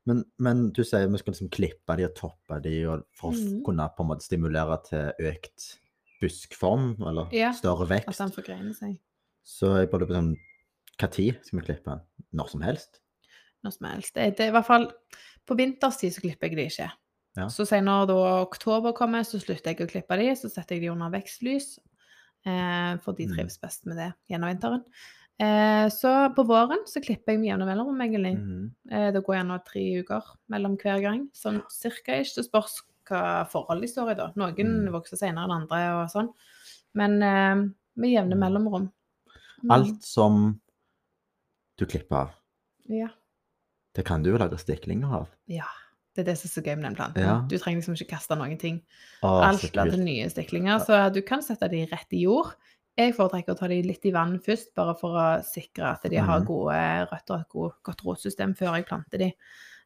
Men, 0.09 0.23
men 0.41 0.63
du 0.77 0.81
sier 0.85 1.09
vi 1.13 1.21
skal 1.21 1.35
liksom 1.35 1.51
klippe 1.53 1.97
de 2.01 2.07
og 2.09 2.15
toppe 2.17 2.59
de 2.65 2.75
for 3.17 3.33
å 3.33 3.37
Mhm. 3.37 3.61
kunne 3.67 3.87
på 3.97 4.05
en 4.05 4.11
måte 4.11 4.25
stimulere 4.25 4.79
til 4.89 5.29
økt 5.33 5.69
buskform, 6.23 6.95
eller 7.05 7.29
Ja, 7.37 7.53
større 7.53 7.85
At 7.85 7.93
vekst. 7.93 8.19
den 8.21 8.33
forgreiner 8.33 8.75
seg 8.77 8.99
Så 9.45 9.75
jeg 9.79 9.91
bare 9.91 10.07
på 10.09 10.15
sånn 10.17 10.35
tid 11.13 11.41
skal 11.45 11.61
vi 11.61 11.65
klippe 11.67 11.91
den? 11.91 12.01
Når 12.33 12.49
som 12.51 12.61
helst? 12.65 13.01
når 13.65 13.73
som 13.73 13.87
helst. 13.89 14.15
Det, 14.15 14.37
det 14.37 14.49
i 14.49 14.53
hvert 14.53 14.67
fall 14.67 14.87
På 15.47 15.57
vinterstid 15.57 16.13
så 16.15 16.21
klipper 16.25 16.49
jeg 16.49 16.57
de 16.57 16.65
ikke. 16.71 16.91
Ja. 17.37 17.49
Så 17.51 17.67
senere 17.67 18.07
da 18.07 18.15
oktober 18.45 18.93
kommer, 18.95 19.25
så 19.27 19.41
slutter 19.43 19.73
jeg 19.75 19.81
å 19.83 19.91
klippe 19.91 20.17
de, 20.21 20.29
så 20.39 20.49
setter 20.51 20.77
jeg 20.77 20.83
de 20.87 20.91
under 20.93 21.11
vekstlys. 21.11 21.79
Eh, 22.47 22.97
for 23.03 23.13
de 23.15 23.27
Mm. 23.27 23.35
trives 23.37 23.59
best 23.59 23.87
med 23.87 23.97
det 23.97 24.13
gjennom 24.31 24.51
vinteren. 24.53 24.85
Eh, 25.41 25.89
så 25.89 26.33
på 26.35 26.45
våren 26.47 26.85
så 26.87 27.01
klipper 27.03 27.33
jeg 27.33 27.41
med 27.41 27.49
jevne 27.51 27.67
mellomrom, 27.67 27.99
egentlig. 28.01 28.37
Mm. 28.39 28.71
Eh, 28.91 29.11
det 29.11 29.25
går 29.25 29.35
gjerne 29.37 29.65
tre 29.65 30.03
uker 30.03 30.23
mellom 30.49 30.77
hver 30.79 31.01
gang. 31.03 31.29
Sånn 31.35 31.63
cirka 31.71 32.13
ikke. 32.21 32.35
Det 32.37 32.45
spørs 32.51 32.83
hva 33.09 33.49
forhold 33.51 33.81
de 33.81 33.89
står 33.89 34.11
i, 34.13 34.15
da. 34.15 34.33
Noen 34.37 34.55
Mm. 34.87 34.93
vokser 34.93 35.17
senere 35.19 35.45
enn 35.45 35.63
andre 35.63 36.03
og 36.05 36.09
sånn. 36.11 36.33
Men 36.95 37.23
eh, 37.23 37.55
med 37.97 38.11
jevne 38.11 38.37
Mm. 38.37 38.41
mellomrom. 38.41 38.93
Mm. 39.65 39.71
Alt 39.71 40.03
som 40.05 40.61
du 41.79 41.87
klipper 41.87 42.17
av, 42.17 42.31
Ja. 42.89 43.09
det 43.95 44.05
kan 44.05 44.23
du 44.23 44.31
jo 44.31 44.39
lage 44.39 44.59
stiklinger 44.59 45.11
av. 45.13 45.29
ja. 45.49 45.65
Det 46.15 46.23
er 46.23 46.29
det 46.31 46.37
som 46.39 46.49
er 46.49 46.53
så 46.55 46.63
gøy 46.63 46.77
med 46.79 46.85
den 46.87 46.95
planten. 46.99 47.23
Ja. 47.27 47.35
Du 47.51 47.57
trenger 47.59 47.81
liksom 47.83 47.97
ikke 47.99 48.13
kaste 48.15 48.37
noen 48.39 48.59
ting. 48.61 48.77
Å, 49.23 49.33
Alt 49.51 49.65
blir 49.73 49.91
til 49.91 50.05
nye 50.05 50.29
stiklinger, 50.31 50.79
så 50.87 51.13
du 51.13 51.21
kan 51.27 51.43
sette 51.43 51.69
de 51.73 51.85
rett 51.91 52.13
i 52.15 52.21
jord. 52.25 52.55
Jeg 52.97 53.17
foretrekker 53.17 53.57
å 53.57 53.59
ta 53.59 53.67
de 53.67 53.81
litt 53.83 54.05
i 54.07 54.13
vann 54.15 54.37
først, 54.39 54.71
bare 54.79 54.95
for 54.95 55.19
å 55.19 55.43
sikre 55.43 55.89
at 55.97 56.03
de 56.09 56.17
har 56.23 56.41
Mhm. 56.41 56.47
gode 56.47 56.79
røtter 57.11 57.35
og 57.35 57.41
et 57.73 57.83
godt 57.83 58.05
rotsystem 58.07 58.55
før 58.55 58.77
jeg 58.77 58.87
planter 58.87 59.19
de. 59.19 59.33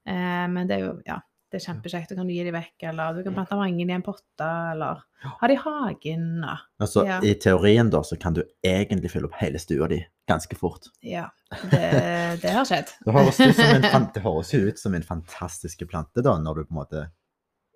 Eh, 0.06 0.46
men 0.48 0.66
det 0.69 0.76
er 0.76 0.84
jo, 0.86 1.00
ja, 1.06 1.19
det 1.50 1.58
er 1.60 1.64
kjempekjekt. 1.72 2.10
Du 2.10 2.16
kan 2.18 2.28
gi 2.28 2.42
dem 2.44 2.54
vekk, 2.54 2.74
eller 2.90 3.14
du 3.16 3.22
kan 3.24 3.34
plante 3.38 3.56
vangen 3.56 3.88
i 3.90 3.94
en 3.96 4.02
potte, 4.04 4.48
eller 4.72 5.02
ha 5.24 5.48
de 5.48 5.54
i 5.54 5.60
hagen. 5.62 6.26
Da. 6.44 6.56
Altså, 6.80 7.04
Ja. 7.08 7.20
I 7.24 7.34
teorien 7.40 7.90
da, 7.90 8.02
så 8.04 8.18
kan 8.20 8.34
du 8.36 8.42
egentlig 8.62 9.10
fylle 9.10 9.26
opp 9.30 9.38
hele 9.40 9.58
stua 9.58 9.88
di 9.88 10.02
ganske 10.28 10.54
fort. 10.60 10.90
Ja, 11.00 11.28
det, 11.70 12.40
det 12.42 12.52
har 12.52 12.64
skjedd. 12.68 12.92
Det 13.04 13.14
høres, 13.16 13.40
en, 13.40 14.10
det 14.14 14.22
høres 14.22 14.52
jo 14.52 14.60
ut 14.68 14.78
som 14.78 14.94
en 14.94 15.02
fantastisk 15.02 15.86
plante, 15.88 16.20
da, 16.22 16.36
når 16.38 16.54
du 16.60 16.64
på 16.68 16.74
en 16.76 16.82
måte 16.82 17.06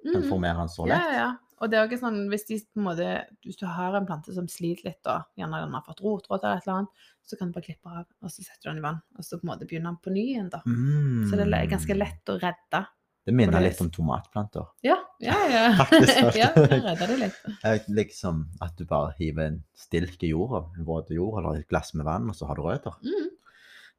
kan 0.03 0.21
Mhm. 0.21 0.29
formere 0.29 0.59
den 0.59 0.69
så 0.69 0.85
lett. 0.87 0.99
ja, 0.99 1.13
ja. 1.15 1.31
Og 1.63 1.71
det 1.71 1.79
er 1.79 1.85
også 1.87 2.01
sånn, 2.03 2.17
hvis, 2.27 2.43
de, 2.49 2.57
måte, 2.83 3.07
hvis 3.47 3.57
du 3.61 3.67
har 3.71 3.95
en 3.95 4.05
plante 4.09 4.33
som 4.35 4.49
sliter 4.51 4.89
litt, 4.89 4.99
da, 5.07 5.21
gjerne 5.39 5.61
den 5.63 5.73
har 5.77 5.85
fått 5.87 6.01
rotråd 6.03 6.43
eller 6.43 6.57
et 6.59 6.65
eller 6.67 6.79
annet, 6.81 7.05
så 7.23 7.39
kan 7.39 7.53
du 7.53 7.55
bare 7.55 7.63
klippe 7.69 7.87
av, 7.87 8.01
og 8.21 8.33
så 8.35 8.43
setter 8.43 8.65
du 8.65 8.71
den 8.73 8.81
i 8.81 8.83
vann, 8.83 8.99
og 9.17 9.23
så 9.23 9.39
på 9.39 9.47
en 9.47 9.51
måte 9.53 9.69
begynner 9.71 9.93
den 9.95 10.01
på 10.03 10.11
ny 10.11 10.25
igjen. 10.33 10.49
da. 10.51 10.59
Mm. 10.67 11.31
Så 11.31 11.39
det 11.39 11.47
er 11.47 11.71
ganske 11.71 11.95
lett 11.95 12.33
å 12.35 12.37
redde. 12.43 12.81
Det 13.25 13.33
minner 13.35 13.61
det- 13.61 13.69
litt 13.71 13.81
om 13.85 13.91
tomatplanter. 13.95 14.67
Ja, 14.83 14.97
ja, 15.23 15.37
ja. 15.49 15.65
Faktisk, 15.85 16.37
ja, 16.43 16.49
da 16.57 16.67
redder 16.67 17.07
det 17.07 17.19
litt. 17.21 17.87
Liksom 17.89 18.41
at 18.61 18.77
du 18.77 18.85
bare 18.85 19.13
hiver 19.19 19.47
en 19.47 19.61
stilk 19.79 20.23
i 20.27 20.33
jorda, 20.33 20.65
en 20.79 20.85
våt 20.89 21.11
jord, 21.15 21.39
eller 21.39 21.61
et 21.61 21.69
glass 21.71 21.95
med 21.95 22.05
vann, 22.09 22.29
og 22.29 22.35
så 22.39 22.49
har 22.51 22.59
du 22.59 22.63
røtter. 22.67 22.97
Mm. 23.07 23.29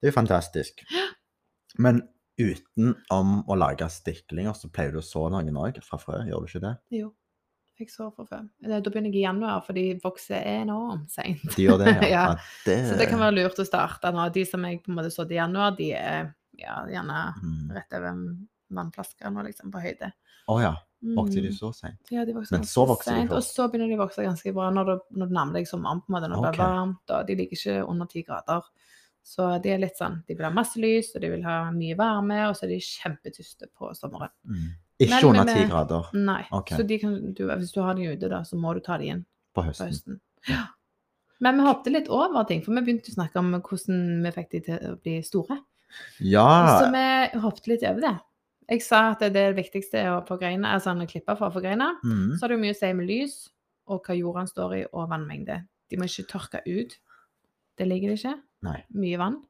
Det 0.01 0.10
er 0.10 0.12
jo 0.12 0.18
fantastisk. 0.18 0.84
Men 1.80 2.01
utenom 2.42 3.44
å 3.48 3.56
lage 3.58 3.88
stiklinger, 3.94 4.53
så 4.58 4.70
pleier 4.74 4.92
du 4.96 5.00
å 5.00 5.06
så 5.06 5.27
noen 5.32 5.56
òg 5.58 5.80
fra 5.86 6.00
frø, 6.01 6.24
gjør 6.27 6.44
du 6.44 6.50
ikke 6.51 6.63
det? 6.65 6.74
Jo, 7.00 7.12
jeg 7.80 7.89
sår 7.94 8.12
fra 8.15 8.25
før. 8.30 8.44
Det- 8.60 8.84
Da 8.84 8.89
begynner 8.92 9.10
jeg 9.13 9.22
i 9.22 9.25
januar, 9.27 9.62
for 9.65 9.74
de 9.77 9.86
vokser 10.03 10.44
enormt 10.60 11.10
seint. 11.13 11.42
De 11.56 11.63
gjør 11.68 11.80
det, 11.86 11.94
ja. 11.96 12.10
Ja. 12.10 12.24
Ja, 12.34 12.38
det, 12.65 12.77
Så 12.92 12.98
det 13.00 13.08
kan 13.10 13.20
være 13.24 13.38
lurt 13.39 13.60
å 13.62 13.65
starte 13.65 14.12
nå. 14.13 14.27
De 14.34 14.44
som 14.50 14.65
jeg 14.68 14.84
på 14.84 14.92
en 14.92 14.98
måte 15.00 15.13
sådde 15.13 15.32
i 15.38 15.39
januar, 15.39 15.75
de 15.80 15.94
er 15.96 16.34
ja, 16.60 16.82
gjerne 16.92 17.22
Mm. 17.42 17.72
rett 17.74 17.94
over 17.98 18.20
en 18.74 18.80
vannflaske 18.82 19.32
nå, 19.34 19.44
liksom, 19.48 19.72
på 19.72 19.82
høyde. 19.84 20.12
Å 20.50 20.58
ja. 20.62 20.74
Vokser 21.03 21.42
de 21.44 21.50
Mm. 21.51 21.58
så 21.60 21.70
seint? 21.75 22.00
Ja, 22.12 22.24
de 22.25 22.34
vokser 22.34 22.51
Men 22.58 22.62
så 22.63 22.86
vokser 22.88 23.12
de 23.13 23.22
sent. 23.27 23.32
Og 23.32 23.44
så 23.44 23.68
begynner 23.70 23.89
de 23.92 23.98
å 23.98 24.06
vokse 24.08 24.24
ganske 24.24 24.53
bra 24.56 24.70
når 24.72 24.86
du, 24.86 25.00
når 25.20 25.27
du 25.30 25.34
nærmer 25.36 25.53
deg 25.60 25.68
sommeren, 25.68 26.00
på 26.01 26.10
en 26.10 26.15
måte, 26.15 26.30
når 26.32 26.42
det 26.42 26.50
Ok. 26.50 26.56
blir 26.56 26.65
varmt, 26.65 27.12
og 27.12 27.27
de 27.27 27.36
ligger 27.36 27.58
ikke 27.58 27.89
under 27.89 28.06
ti 28.08 28.24
grader. 28.24 28.62
Så 29.24 29.62
de 29.62 29.70
er 29.70 29.77
litt 29.80 29.98
sånn, 30.00 30.24
de 30.27 30.34
vil 30.36 30.46
ha 30.46 30.51
masse 30.51 30.75
lys, 30.80 31.13
og 31.15 31.22
de 31.22 31.30
vil 31.30 31.44
ha 31.44 31.72
mye 31.72 31.96
varme, 31.96 32.50
og 32.50 32.56
så 32.56 32.63
er 32.63 32.68
de 32.70 32.80
kjempetyste 32.80 33.68
på 33.77 33.92
sommeren. 33.96 34.30
Mm. 34.48 34.70
Ikke 35.00 35.10
Men- 35.10 35.25
under 35.25 35.46
men- 35.46 35.58
ti 35.58 35.70
grader 35.70 36.10
Nei, 36.13 36.46
Ok. 36.51 36.70
så 36.70 36.88
de 36.88 37.00
kan, 37.00 37.34
du, 37.34 37.48
hvis 37.48 37.74
du 37.74 37.82
har 37.82 37.94
dem 37.96 38.06
ute 38.12 38.30
da, 38.30 38.39
så 38.42 38.56
må 38.56 38.74
du 38.74 38.80
ta 38.80 38.98
dem 38.98 39.08
inn 39.08 39.25
på 39.56 39.62
på 39.62 39.68
høsten. 39.68 39.88
høsten. 39.89 40.20
Ja. 40.48 40.68
Men 41.42 41.58
vi 41.58 41.63
hoppet 41.63 41.92
litt 41.92 42.08
over 42.10 42.44
ting, 42.46 42.62
for 42.62 42.72
vi 42.74 42.82
begynte 42.82 43.10
å 43.12 43.15
snakke 43.15 43.36
om 43.38 43.51
hvordan 43.62 44.24
vi 44.24 44.32
fikk 44.32 44.50
de 44.51 44.60
til 44.62 44.80
å 44.80 45.01
bli 45.01 45.22
store. 45.22 45.60
Ja, 46.22 46.80
Så 46.82 46.92
vi 46.92 47.39
hoppet 47.39 47.68
litt 47.68 47.84
over 47.84 48.00
det. 48.01 48.20
Jeg 48.70 48.84
sa 48.86 49.05
at 49.12 49.24
det, 49.24 49.34
det 49.36 49.58
viktigste 49.58 50.00
er 50.00 50.12
å 50.13 50.24
få 50.27 50.38
greiner, 50.41 50.75
altså 50.75 50.93
å 50.96 51.10
klippe 51.10 51.36
for 51.39 51.50
å 51.50 51.53
få 51.55 51.63
greina. 51.63 51.93
mm. 52.03 52.36
Så 52.36 52.43
har 52.43 52.51
det 52.51 52.60
jo 52.60 52.63
mye 52.63 52.75
å 52.75 52.79
si 52.79 52.91
med 52.98 53.10
lys, 53.10 53.38
og 53.91 54.05
hva 54.08 54.17
jorda 54.17 54.46
står 54.50 54.75
i, 54.77 54.84
og 54.91 55.10
vannmengde. 55.12 55.63
De 55.91 56.00
må 56.00 56.08
ikke 56.08 56.29
tørke 56.32 56.63
ut. 56.67 56.96
Det 57.77 57.88
ligger 57.89 58.13
det 58.13 58.20
ikke. 58.22 58.38
Nei. 58.65 58.77
Mye 58.96 59.20
vann. 59.22 59.41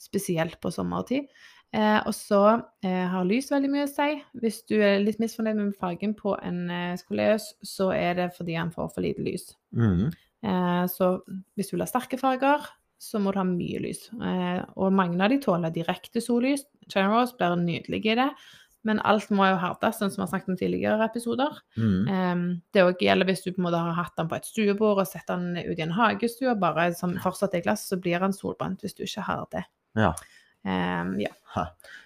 Spesielt 0.00 0.58
på 0.62 0.72
sommertid. 0.74 1.28
Eh, 1.72 2.00
og 2.04 2.12
så 2.16 2.42
eh, 2.84 3.06
har 3.08 3.24
lys 3.28 3.48
veldig 3.52 3.70
mye 3.72 3.86
å 3.86 3.92
si. 3.92 4.10
Hvis 4.42 4.60
du 4.68 4.76
er 4.80 5.00
litt 5.00 5.20
misfornøyd 5.22 5.56
med 5.60 5.78
fargen 5.80 6.12
på 6.18 6.34
en 6.44 6.66
eh, 6.72 6.98
skoleus, 7.00 7.52
så 7.64 7.90
er 7.96 8.18
det 8.18 8.28
fordi 8.36 8.58
han 8.58 8.72
får 8.74 8.90
for 8.92 9.04
lite 9.04 9.24
lys. 9.24 9.52
Mm. 9.76 10.10
Eh, 10.42 10.84
så 10.92 11.14
hvis 11.56 11.70
du 11.70 11.76
vil 11.76 11.84
ha 11.84 11.88
sterke 11.88 12.18
farger, 12.20 12.66
så 13.02 13.18
må 13.18 13.32
du 13.34 13.40
ha 13.40 13.46
mye 13.46 13.80
lys. 13.82 14.06
Eh, 14.14 14.60
og 14.78 14.94
mange 14.94 15.18
av 15.24 15.32
de 15.32 15.40
tåler 15.42 15.74
direkte 15.74 16.22
sollys. 16.22 16.62
Generals 16.86 17.34
blir 17.38 17.56
nydelig 17.58 18.04
i 18.06 18.18
det. 18.20 18.28
Men 18.86 18.98
alt 19.06 19.28
må 19.30 19.46
jo 19.46 19.58
herdes, 19.62 19.98
sånn 19.98 20.10
som 20.10 20.20
vi 20.20 20.24
har 20.24 20.30
snakket 20.32 20.50
om 20.50 20.58
tidligere 20.58 21.06
episoder. 21.06 21.58
Mm. 21.78 22.56
Det 22.74 22.82
gjelder 22.98 23.28
hvis 23.28 23.44
du 23.44 23.52
på 23.52 23.60
en 23.60 23.68
måte 23.68 23.78
har 23.78 23.94
hatt 23.94 24.16
den 24.18 24.26
på 24.30 24.34
et 24.34 24.48
stuebord 24.48 24.98
og 24.98 25.06
sett 25.06 25.28
den 25.30 25.52
ut 25.54 25.78
i 25.78 25.84
en 25.84 25.94
hagestue, 25.94 26.50
og 26.50 26.58
bare 26.64 26.88
som 26.98 27.14
fortsatt 27.22 27.54
er 27.54 27.62
glass, 27.62 27.84
så 27.86 28.00
blir 28.02 28.24
han 28.24 28.34
solbrent 28.34 28.82
hvis 28.82 28.98
du 28.98 29.04
ikke 29.06 29.22
har 29.28 29.44
det. 29.54 29.62
Ja. 29.98 30.10
Um, 30.66 31.14
ja. 31.20 31.30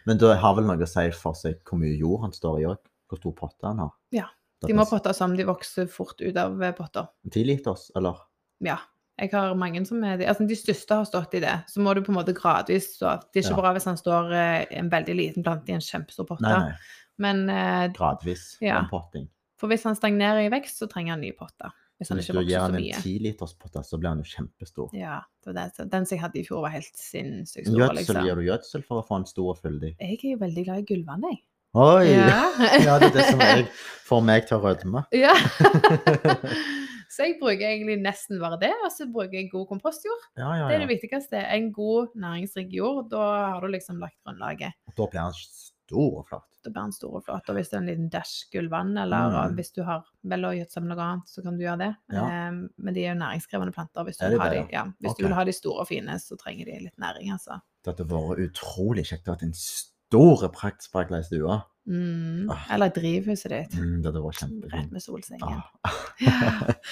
Men 0.05 0.21
det 0.21 0.35
har 0.41 0.57
vel 0.57 0.69
noe 0.69 0.85
å 0.85 0.89
si 0.89 1.07
for 1.17 1.37
seg 1.37 1.63
hvor 1.65 1.81
mye 1.81 1.97
jord 1.97 2.27
han 2.27 2.37
står 2.37 2.61
i 2.61 2.69
òg? 2.69 2.83
Hvor 3.09 3.21
stor 3.21 3.37
potte 3.41 3.69
han 3.69 3.81
har? 3.81 3.95
Ja, 4.17 4.29
De 4.67 4.77
må 4.77 4.85
potte 4.89 5.13
som 5.17 5.37
de 5.37 5.45
vokser 5.49 5.89
fort 5.93 6.21
ut 6.21 6.37
av 6.41 6.61
eh, 6.61 6.77
potter. 6.77 7.09
Ti 7.33 7.45
liters, 7.47 7.91
eller? 7.97 8.21
Ja. 8.65 8.79
Jeg 9.19 9.31
har 9.33 9.55
mange 9.57 9.81
som 9.89 10.03
er 10.05 10.19
de, 10.21 10.27
altså 10.29 10.45
de 10.47 10.57
største 10.59 10.95
har 10.99 11.05
stått 11.09 11.35
i 11.39 11.41
det. 11.41 11.55
Så 11.73 11.81
må 11.81 11.95
du 11.97 12.03
på 12.05 12.13
en 12.13 12.19
måte 12.19 12.35
gradvis 12.37 12.91
stå. 12.99 13.15
Det 13.33 13.41
er 13.41 13.47
ikke 13.47 13.55
Ja. 13.57 13.61
bra 13.63 13.73
hvis 13.73 13.87
han 13.89 13.97
står 13.97 14.33
eh, 14.37 14.67
en 14.77 14.91
veldig 14.93 15.15
liten 15.17 15.43
plante 15.47 15.73
i 15.73 15.75
en 15.75 15.81
kjempestor 15.81 16.27
potte. 16.29 16.43
Nei, 16.45 16.59
nei. 16.69 16.77
Men 17.19 17.49
eh, 17.49 17.89
Gradvis 17.97 18.59
Ja. 18.61 18.83
ompotting. 18.83 19.29
for 19.57 19.69
hvis 19.73 19.85
han 19.89 19.97
stagnerer 19.97 20.45
i 20.45 20.51
vekst, 20.53 20.79
så 20.79 20.87
trenger 20.89 21.13
han 21.17 21.21
ny 21.25 21.33
potte. 21.33 21.71
Hvis 21.99 22.11
Hvis 22.13 22.27
du 22.29 22.43
gir 22.45 22.61
han 22.61 22.75
en 22.75 22.83
mye. 22.83 22.93
10 23.01 23.19
liters 23.25 23.55
potte, 23.57 23.81
så 23.83 23.97
blir 23.99 24.11
han 24.11 24.19
jo 24.21 24.25
kjempestor. 24.29 24.91
Ja, 24.93 25.23
det 25.43 25.55
var 25.55 25.71
den, 25.79 25.89
den 25.89 26.05
som 26.05 26.17
jeg 26.19 26.21
hadde 26.21 26.39
i 26.39 26.45
fjor, 26.45 26.61
var 26.61 26.69
helt 26.75 26.93
sinnssykt 26.95 27.67
stor. 27.71 27.79
Gjødsel, 27.79 27.97
Liksom. 27.97 28.25
Gir 28.27 28.35
du 28.37 28.43
gjødsel 28.51 28.85
for 28.85 29.01
å 29.01 29.07
få 29.09 29.17
en 29.17 29.25
stor 29.25 29.55
og 29.55 29.63
fyldig? 29.63 29.95
Jeg 29.99 30.19
er 30.21 30.31
jo 30.37 30.37
veldig 30.45 30.65
glad 30.67 30.77
i 30.85 30.85
gullvann, 30.93 31.23
jeg. 31.25 31.41
Oi! 31.75 32.05
Ja. 32.13 32.53
Ja. 32.85 32.99
det 32.99 33.09
er 33.09 33.17
det 33.17 33.25
som 33.31 33.41
jeg 33.49 33.67
får 34.05 34.21
meg 34.29 34.47
til 34.47 34.59
å 34.59 34.63
rødme. 34.69 35.07
ja. 35.17 35.33
så 37.13 37.27
jeg 37.29 37.39
bruker 37.41 37.67
egentlig 37.69 37.99
nesten 38.03 38.41
bare 38.43 38.59
det, 38.61 38.73
og 38.85 38.91
så 38.93 39.07
bruker 39.13 39.39
jeg 39.39 39.51
god 39.53 39.67
kompostjord. 39.71 40.27
Ja, 40.39 40.51
ja, 40.57 40.67
Det 40.69 40.77
er 40.77 40.85
det 40.87 40.91
viktigste. 40.91 41.45
En 41.55 41.71
god 41.73 42.15
næringsrik 42.19 42.73
jord, 42.73 43.09
da 43.11 43.23
har 43.55 43.61
du 43.61 43.71
liksom 43.73 44.01
lagt 44.03 44.19
grunnlaget. 44.25 44.77
Da 44.97 45.07
blir 45.07 45.21
den 45.21 45.33
stor 45.41 46.21
og 46.21 46.27
flott. 46.29 46.49
Da 46.65 46.71
blir 46.73 46.83
den 46.83 46.93
stor 46.97 47.15
og 47.15 47.25
flott. 47.25 47.49
Og 47.49 47.55
hvis 47.59 47.71
det 47.71 47.77
er 47.77 47.83
en 47.85 47.91
liten 47.93 48.09
dash 48.11 48.49
gullvann, 48.53 48.97
eller 48.99 49.31
Mm. 49.31 49.55
hvis 49.55 49.73
du 49.73 49.83
har 49.87 50.05
vel 50.25 50.49
å 50.49 50.55
gjødsle 50.57 50.83
med 50.83 50.97
noe 50.97 51.05
annet, 51.05 51.29
så 51.29 51.43
kan 51.45 51.57
du 51.57 51.63
gjøre 51.63 51.79
det. 51.79 51.97
Ja. 52.13 52.25
Ehm, 52.27 52.69
men 52.77 52.95
de 52.95 53.05
er 53.05 53.15
jo 53.15 53.21
næringskrevende 53.21 53.73
planter. 53.73 54.05
Hvis, 54.05 54.17
du 54.19 54.25
ha 54.39 54.49
det, 54.51 54.67
de, 54.67 54.73
ja, 54.73 54.85
hvis 55.01 55.11
okay. 55.13 55.23
du 55.23 55.29
vil 55.29 55.35
ha 55.35 55.45
de 55.45 55.53
store 55.53 55.81
og 55.81 55.89
fine, 55.89 56.19
så 56.19 56.37
trenger 56.37 56.65
de 56.67 56.79
litt 56.89 56.99
næring, 56.99 57.31
altså. 57.33 57.61
Det 57.85 57.95
hadde 57.95 58.11
vært 58.11 58.43
utrolig 58.51 59.07
kjekt 59.07 59.29
å 59.29 59.37
ha 59.37 59.47
en 59.47 59.55
stor 59.55 60.49
praktsprakla 60.49 61.21
i 61.23 61.23
stua. 61.23 61.63
Mm. 61.87 62.51
Ah. 62.51 62.67
Eller 62.75 62.91
drivhuset 62.95 63.53
ditt. 63.53 63.79
Mm, 63.79 64.01
det 64.03 64.11
hadde 64.11 64.25
vært 64.25 64.43
Rett 64.75 64.91
med 64.93 65.05
solsengen. 65.05 65.63
Ah. 65.83 66.03
Ja. 66.21 66.75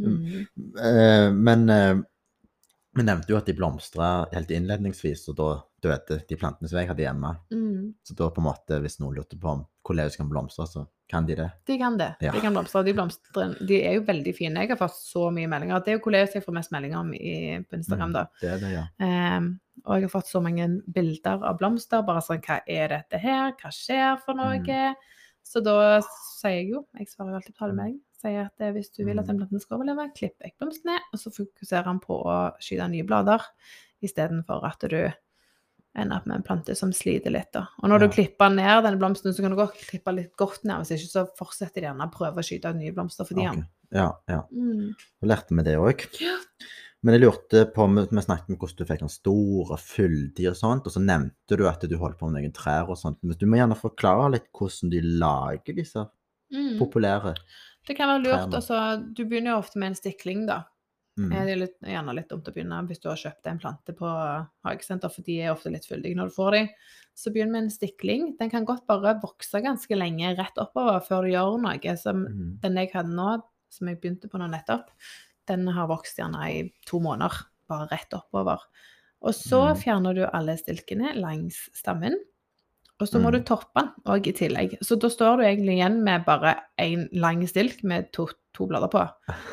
Mm. 0.00 0.46
Eh, 0.80 1.32
Men 1.32 1.68
eh, 1.68 1.98
vi 2.96 3.02
nevnte 3.04 3.34
jo 3.34 3.36
at 3.36 3.46
de 3.50 3.52
blomstra 3.52 4.06
helt 4.32 4.50
innledningsvis, 4.54 5.26
og 5.28 5.36
da 5.36 5.48
døde 5.84 6.20
de 6.28 6.38
plantene 6.40 6.70
som 6.70 6.80
jeg 6.80 6.88
hadde 6.88 7.04
hjemme. 7.04 7.34
Mm. 7.52 7.90
Så 8.06 8.16
da 8.16 8.30
på 8.32 8.40
en 8.40 8.48
måte, 8.48 8.78
hvis 8.80 8.96
noen 9.02 9.18
lurte 9.18 9.38
på 9.40 9.50
om 9.52 9.66
hvordan 9.86 10.14
kan 10.16 10.30
blomstre, 10.32 10.66
så 10.70 10.86
kan 11.10 11.26
de 11.26 11.36
det. 11.38 11.48
De 11.66 11.76
kan 11.80 11.96
det. 11.98 12.08
Ja. 12.24 12.32
De 12.32 12.40
kan 12.42 12.54
blomstre. 12.54 12.82
De 12.86 12.94
blomstrer 12.96 13.56
De 13.66 13.80
er 13.86 13.98
jo 13.98 14.04
veldig 14.06 14.34
fine. 14.36 14.62
Jeg 14.62 14.72
har 14.72 14.78
fått 14.80 14.96
så 14.96 15.26
mye 15.34 15.50
meldinger. 15.50 15.82
Det 15.84 15.92
er 15.92 15.98
jo 15.98 16.02
hvordan 16.04 16.36
jeg 16.36 16.44
får 16.44 16.56
mest 16.56 16.74
meldinger 16.74 17.00
om 17.02 17.14
i, 17.14 17.34
på 17.66 17.78
Instagram, 17.80 18.10
Mm, 18.10 18.16
da. 18.16 18.24
Det 18.40 18.50
er 18.50 18.62
det, 18.62 18.70
ja. 18.72 18.84
Um, 19.02 19.48
og 19.84 19.96
jeg 19.96 20.06
har 20.06 20.12
fått 20.12 20.30
så 20.30 20.42
mange 20.44 20.68
bilder 20.94 21.44
av 21.46 21.58
blomster. 21.60 22.04
Bare 22.06 22.22
sånn 22.24 22.42
Hva 22.44 22.60
er 22.66 22.94
dette 22.94 23.20
her? 23.22 23.54
Hva 23.60 23.72
skjer 23.74 24.20
for 24.24 24.38
noe? 24.38 24.60
Mm. 24.62 24.94
Så 25.46 25.62
da 25.64 25.76
sier 26.04 26.58
jeg 26.58 26.70
jo 26.74 26.84
Jeg 26.98 27.08
svarer 27.10 27.32
jo 27.32 27.40
alltid 27.40 27.56
på 27.56 27.64
talemelding. 27.64 27.98
Sier 28.20 28.44
at 28.44 28.60
eh, 28.60 28.74
hvis 28.76 28.92
du 28.92 29.02
vil 29.06 29.18
at 29.18 29.26
den 29.26 29.38
en 29.38 29.46
plante 29.46 29.62
skal 29.64 29.78
overleve, 29.78 30.10
klipp 30.16 30.44
eggblomstene, 30.44 30.98
og 31.08 31.22
så 31.22 31.32
fokuserer 31.32 31.88
han 31.88 32.02
på 32.02 32.18
å 32.20 32.36
skyte 32.60 32.88
nye 32.92 33.06
blader 33.08 33.46
istedenfor 34.04 34.66
at 34.68 34.84
du 34.92 35.00
ender 35.96 36.16
at 36.20 36.26
med 36.26 36.36
en 36.36 36.42
plante 36.46 36.74
som 36.76 36.92
sliter 36.92 37.30
litt. 37.34 37.50
da. 37.52 37.66
Og 37.82 37.88
når 37.90 38.00
Ja. 38.00 38.06
du 38.06 38.12
klipper 38.14 38.54
ned 38.54 38.84
denne 38.84 38.98
blomsten, 38.98 39.32
så 39.34 39.40
kan 39.42 39.50
du 39.50 39.56
godt 39.56 39.74
klippe 39.74 40.14
litt 40.14 40.36
godt 40.36 40.64
ned. 40.64 40.84
Hvis 40.84 40.92
ikke 40.98 41.10
så 41.10 41.28
fortsetter 41.36 41.80
de 41.80 41.86
gjerne 41.88 42.06
å 42.06 42.12
prøve 42.12 42.36
å 42.38 42.44
skyte 42.46 42.70
ut 42.70 42.76
nye 42.76 42.92
blomster 42.92 43.24
for 43.26 43.34
de 43.34 43.48
okay. 43.48 43.64
Ja, 43.92 44.12
ja. 44.28 44.42
Mm. 44.52 44.94
Da 45.20 45.26
lærte 45.26 45.56
vi 45.56 45.62
det 45.64 45.76
òg. 45.78 46.06
Ja. 46.20 46.36
Men 47.02 47.14
jeg 47.18 47.22
lurte 47.22 47.64
på, 47.72 47.86
vi 48.10 48.20
snakket 48.20 48.50
om 48.50 48.56
hvordan 48.56 48.76
du 48.76 48.84
fikk 48.84 48.98
den 49.00 49.08
stor 49.08 49.70
og 49.72 49.78
fyldig 49.80 50.48
og 50.50 50.54
sånt, 50.56 50.86
og 50.86 50.92
så 50.92 51.00
nevnte 51.02 51.56
du 51.56 51.66
at 51.66 51.80
du 51.80 51.96
holdt 51.96 52.18
på 52.18 52.30
med 52.30 52.42
noen 52.42 52.52
trær 52.52 52.88
og 52.90 52.96
sånt. 52.98 53.16
Men 53.24 53.36
du 53.40 53.46
må 53.46 53.56
gjerne 53.56 53.74
forklare 53.74 54.30
litt 54.32 54.52
hvordan 54.52 54.90
de 54.90 55.00
lager 55.00 55.74
disse 55.74 56.06
Mm. 56.52 56.78
populære. 56.78 57.34
Det 57.86 57.96
kan 57.96 58.06
være 58.08 58.24
lurt. 58.24 58.50
trærne. 58.50 58.54
Altså, 58.54 59.14
du 59.14 59.24
begynner 59.24 59.52
jo 59.54 59.58
ofte 59.58 59.76
med 59.78 59.88
en 59.88 59.94
stikling, 59.94 60.46
da. 60.46 60.64
Mm. 61.20 61.32
Eh, 61.32 61.44
Det 61.44 61.52
er 61.52 61.60
litt, 61.60 61.74
gjerne 61.84 62.14
litt 62.16 62.28
dumt 62.30 62.48
å 62.48 62.52
begynne 62.54 62.78
hvis 62.88 63.00
du 63.02 63.08
har 63.10 63.16
kjøpt 63.20 63.46
en 63.50 63.58
plante 63.60 63.92
på 63.96 64.08
hagesenter, 64.64 65.10
for 65.12 65.22
de 65.26 65.38
er 65.42 65.52
ofte 65.52 65.72
litt 65.72 65.84
fyldige 65.88 66.16
når 66.16 66.30
du 66.30 66.34
får 66.36 66.50
dem. 66.56 66.68
Så 67.14 67.32
begynn 67.34 67.50
med 67.52 67.64
en 67.64 67.70
stikling. 67.74 68.36
Den 68.38 68.50
kan 68.52 68.64
godt 68.64 68.86
bare 68.88 69.20
vokse 69.20 69.60
ganske 69.62 69.96
lenge 69.98 70.32
rett 70.38 70.56
oppover 70.62 71.00
før 71.04 71.26
du 71.26 71.32
gjør 71.34 71.58
noe. 71.60 71.96
Som 71.98 72.24
Mm. 72.26 72.60
den 72.62 72.74
jeg 72.76 72.92
hadde 72.92 73.12
nå, 73.14 73.42
som 73.68 73.88
jeg 73.88 74.00
begynte 74.00 74.30
på 74.30 74.38
nå 74.38 74.48
nettopp, 74.50 74.88
den 75.46 75.66
har 75.68 75.88
vokst 75.88 76.16
gjerne 76.16 76.40
i 76.48 76.72
to 76.86 76.98
måneder, 77.00 77.44
bare 77.68 77.88
rett 77.90 78.10
oppover. 78.14 78.58
Og 79.22 79.34
så 79.34 79.74
Mm. 79.74 79.76
fjerner 79.76 80.14
du 80.14 80.24
alle 80.32 80.56
stilkene 80.56 81.14
langs 81.16 81.68
stammen. 81.74 82.14
Og 83.00 83.08
så 83.08 83.18
må 83.20 83.30
Mm. 83.30 83.32
du 83.32 83.40
toppe 83.48 83.80
den 83.80 83.90
òg 84.06 84.26
i 84.28 84.32
tillegg. 84.36 84.74
Så 84.84 84.98
da 85.00 85.08
står 85.08 85.38
du 85.38 85.42
egentlig 85.44 85.78
igjen 85.78 86.02
med 86.04 86.24
bare 86.26 86.54
én 86.78 87.08
lang 87.12 87.40
stilk 87.48 87.82
med 87.82 88.10
to, 88.12 88.26
to 88.52 88.66
blader 88.66 88.90
på. 88.92 89.00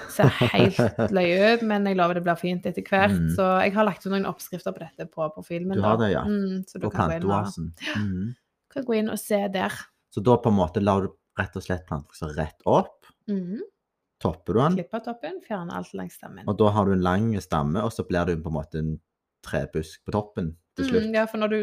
Ser 0.10 0.28
helt 0.28 0.78
løye 1.16 1.54
ut, 1.56 1.62
men 1.64 1.86
jeg 1.86 1.96
lover 1.96 2.16
det 2.16 2.24
blir 2.26 2.36
fint 2.42 2.66
etter 2.66 2.84
hvert. 2.84 3.12
Mm. 3.16 3.30
Så 3.38 3.46
jeg 3.64 3.74
har 3.74 3.86
lagt 3.88 4.06
ut 4.06 4.12
noen 4.12 4.26
oppskrifter 4.28 4.74
på 4.76 4.80
dette 4.84 5.08
på 5.10 5.30
profilen. 5.34 5.72
Du 5.74 5.82
har 5.82 5.96
det, 5.98 6.12
ja. 6.12 6.26
Mm, 6.28 6.66
så 6.68 6.80
du 6.80 6.88
på 6.90 6.92
kan 6.92 7.10
planteoasen. 7.10 7.72
Mm. 7.96 8.36
kan 8.70 8.84
gå 8.84 8.98
inn 9.00 9.10
og 9.10 9.18
se 9.20 9.40
der. 9.48 9.72
Så 10.12 10.22
da 10.24 10.36
på 10.38 10.50
en 10.52 10.58
måte 10.60 10.84
lar 10.84 11.02
du 11.08 11.10
rett 11.40 11.56
og 11.56 11.64
slett 11.64 11.88
plantevokse 11.88 12.36
rett 12.36 12.62
opp, 12.66 13.06
Mm. 13.30 13.60
topper 14.20 14.54
du 14.54 14.60
den, 14.60 14.76
Klipper 14.78 15.00
toppen, 15.06 15.42
fjerner 15.48 15.74
alt 15.78 15.94
langs 15.94 16.16
stammen. 16.20 16.44
og 16.48 16.58
da 16.58 16.70
har 16.72 16.86
du 16.86 16.92
en 16.94 17.02
lang 17.02 17.34
stamme, 17.40 17.78
og 17.84 17.92
så 17.92 18.04
blir 18.08 18.26
det 18.26 18.42
på 18.44 18.48
en 18.48 18.54
måte 18.60 18.76
en 18.80 19.00
trebusk 19.46 20.04
på 20.06 20.12
toppen 20.12 20.56
til 20.78 20.88
slutt. 20.92 21.08
Mm, 21.10 21.14
ja, 21.18 21.26
for 21.30 21.42
når 21.42 21.50
du, 21.54 21.60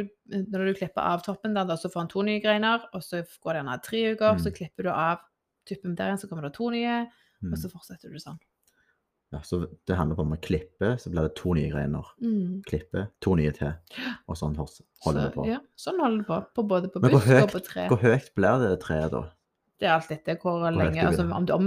når 0.51 0.67
du 0.69 0.73
klipper 0.79 1.03
av 1.03 1.23
toppen 1.25 1.55
der, 1.57 1.65
da, 1.69 1.77
så 1.81 1.89
får 1.93 2.01
han 2.05 2.09
to 2.13 2.23
nye 2.27 2.41
greiner, 2.45 2.85
og 2.95 3.03
så 3.07 3.23
går 3.43 3.55
det 3.55 3.61
gjerne 3.63 3.77
tre 3.87 4.01
uker, 4.15 4.41
så 4.43 4.51
Mm. 4.51 4.57
klipper 4.59 4.83
du 4.89 4.91
av 4.91 5.23
tuppen 5.67 5.95
der 5.97 6.11
igjen, 6.11 6.19
så 6.21 6.29
kommer 6.29 6.43
det 6.49 6.53
to 6.59 6.71
nye, 6.71 7.07
Mm. 7.43 7.53
og 7.53 7.59
så 7.59 7.71
fortsetter 7.71 8.11
du 8.13 8.19
sånn. 8.19 8.39
Ja, 9.33 9.41
så 9.41 9.67
det 9.87 9.97
handler 9.97 10.21
om 10.21 10.33
å 10.33 10.41
klippe, 10.41 10.95
så 11.01 11.11
blir 11.11 11.23
det 11.27 11.35
to 11.35 11.55
nye 11.55 11.69
greiner. 11.71 12.05
Mm. 12.23 12.63
Klippe, 12.65 13.09
to 13.21 13.35
nye 13.35 13.51
til, 13.53 13.73
og 14.29 14.37
sånn 14.37 14.55
holder 14.55 14.85
så, 15.03 15.15
det 15.15 15.33
på. 15.35 15.47
Ja, 15.49 15.59
sånn 15.77 15.99
holder 15.99 16.19
det 16.19 16.27
på. 16.29 16.39
på 16.55 16.69
både 16.69 16.89
på 16.93 17.01
busk 17.03 17.43
og 17.43 17.51
på 17.51 17.63
tre. 17.65 17.89
Hvor 17.89 17.99
høyt 17.99 18.31
blir 18.37 18.59
det 18.69 18.81
treet 18.81 19.11
da? 19.11 19.25
Det 19.85 19.91
er 19.91 19.99
alt 19.99 20.13
etter 20.15 20.39
hvor 20.41 20.63
lenge 20.73 21.03
altså. 21.05 21.27
Om 21.29 21.45
du, 21.45 21.53
om 21.53 21.67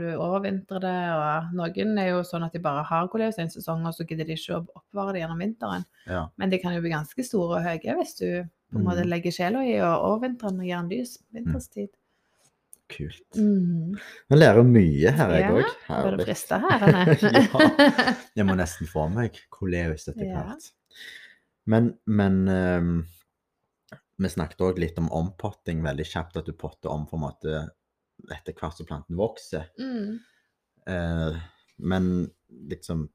du 0.00 0.06
overvintrer 0.16 0.80
det, 0.80 0.96
og 1.12 1.50
noen 1.58 1.98
er 2.00 2.06
jo 2.14 2.22
sånn 2.24 2.46
at 2.46 2.54
de 2.56 2.62
bare 2.64 2.86
har 2.88 3.10
koleus 3.12 3.36
en 3.42 3.50
sesong, 3.52 3.82
og 3.84 3.92
så 3.92 4.06
gidder 4.08 4.24
de 4.30 4.32
ikke 4.38 4.56
å 4.56 4.62
oppbevare 4.78 5.12
det 5.12 5.20
gjennom 5.20 5.42
vinteren. 5.44 5.84
Ja. 6.08 6.22
Men 6.40 6.48
de 6.54 6.60
kan 6.62 6.72
jo 6.72 6.80
bli 6.80 6.94
ganske 6.94 7.24
store 7.26 7.58
og 7.58 7.66
høye 7.68 7.96
hvis 7.98 8.16
du 8.16 8.24
på 8.70 8.78
en 8.80 8.86
måte 8.86 9.02
Mm. 9.04 9.10
legger 9.12 9.34
sjela 9.34 9.60
i 9.66 9.74
og 9.82 10.06
overvinteren 10.08 10.62
og 10.62 10.64
gir 10.70 10.78
den 10.80 10.88
lys 10.94 11.18
vinterstid. 11.36 11.88
Kult. 12.90 13.36
Mm. 13.36 13.92
Vi 14.30 14.36
lærer 14.40 14.64
mye 14.66 15.12
her, 15.20 15.36
jeg 15.36 15.44
Ja, 15.44 15.52
òg. 15.52 15.76
Blir 15.90 16.16
du 16.16 16.24
friste 16.24 16.58
her, 16.64 16.88
Ja. 17.36 18.14
Jeg 18.40 18.46
må 18.48 18.56
nesten 18.58 18.88
få 18.90 19.04
meg 19.12 19.36
koleus 19.60 20.08
etter 20.08 20.24
Ja. 20.32 20.46
Men, 21.70 21.92
men 22.06 22.40
ehm, 22.48 22.94
vi 24.26 24.32
snakket 24.32 24.64
òg 24.66 24.78
litt 24.82 24.98
om 25.00 25.10
ompotting 25.16 25.82
veldig 25.84 26.06
kjapt, 26.06 26.36
at 26.36 26.48
du 26.48 26.52
potter 26.52 26.92
om 26.92 27.06
på 27.08 27.16
en 27.18 27.24
måte 27.24 27.54
etter 28.30 28.52
hvert 28.52 28.76
som 28.76 28.88
planten 28.88 29.16
vokser. 29.16 29.70
Mm. 29.80 30.18
Eh, 30.86 31.40
men 31.78 32.10
liksom 32.68 33.08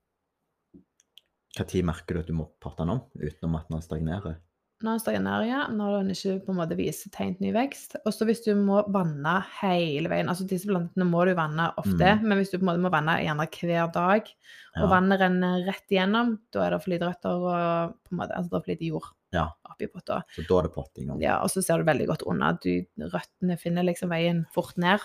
Når 1.55 1.83
merker 1.87 2.15
du 2.17 2.19
at 2.19 2.27
du 2.27 2.33
må 2.35 2.49
potte 2.59 2.83
den 2.83 2.89
om, 2.97 3.05
utenom 3.15 3.55
at 3.55 3.69
den 3.71 3.83
stagnerer? 3.85 4.41
Når 4.83 4.97
den 4.97 4.99
stagnerer, 4.99 5.45
ja, 5.47 5.59
når 5.71 5.93
den 6.01 6.09
ikke 6.11 6.33
på 6.43 6.51
en 6.51 6.57
måte 6.59 6.75
viser 6.75 7.11
tegn 7.15 7.37
til 7.37 7.45
ny 7.47 7.53
vekst. 7.55 7.95
Og 8.03 8.11
så 8.11 8.25
hvis 8.27 8.41
du 8.43 8.49
må 8.59 8.81
vanne 8.91 9.37
hele 9.61 10.11
veien 10.11 10.27
Altså 10.27 10.43
disse 10.49 10.67
plantene 10.67 11.07
må 11.07 11.23
du 11.23 11.31
vanne 11.37 11.69
ofte, 11.79 12.09
Mm. 12.17 12.25
men 12.27 12.37
hvis 12.41 12.51
du 12.51 12.57
på 12.57 12.65
en 12.65 12.71
måte 12.73 12.83
må 12.83 12.91
vanne 12.91 13.15
gjerne 13.23 13.47
hver 13.47 13.93
dag, 13.93 14.27
og 14.75 14.83
Ja. 14.83 14.89
vannet 14.91 15.19
renner 15.21 15.63
rett 15.65 15.87
igjennom, 15.89 16.39
da 16.51 16.65
er 16.65 16.69
det 16.71 16.81
for 16.83 16.91
lite 16.91 17.07
røtter 17.07 17.29
og 17.31 17.95
på 18.03 18.11
en 18.11 18.17
måte, 18.19 18.35
altså 18.35 18.49
det 18.49 18.57
er 18.57 18.65
for 18.65 18.71
lite 18.73 18.89
jord 18.91 19.07
Ja. 19.35 19.45
oppi 19.69 19.87
potta. 19.91 20.21
Så 20.35 20.45
da 20.47 20.59
er 20.61 20.67
det 20.69 20.73
potting 20.75 21.09
om. 21.11 21.19
Ja, 21.21 21.41
og 21.43 21.49
så 21.51 21.61
ser 21.63 21.81
du 21.81 21.87
veldig 21.87 22.07
godt 22.07 22.23
unna. 22.31 22.53
Du, 22.63 22.71
røttene 23.11 23.57
finner 23.59 23.83
liksom 23.83 24.09
veien 24.13 24.45
fort 24.55 24.77
ned. 24.79 25.03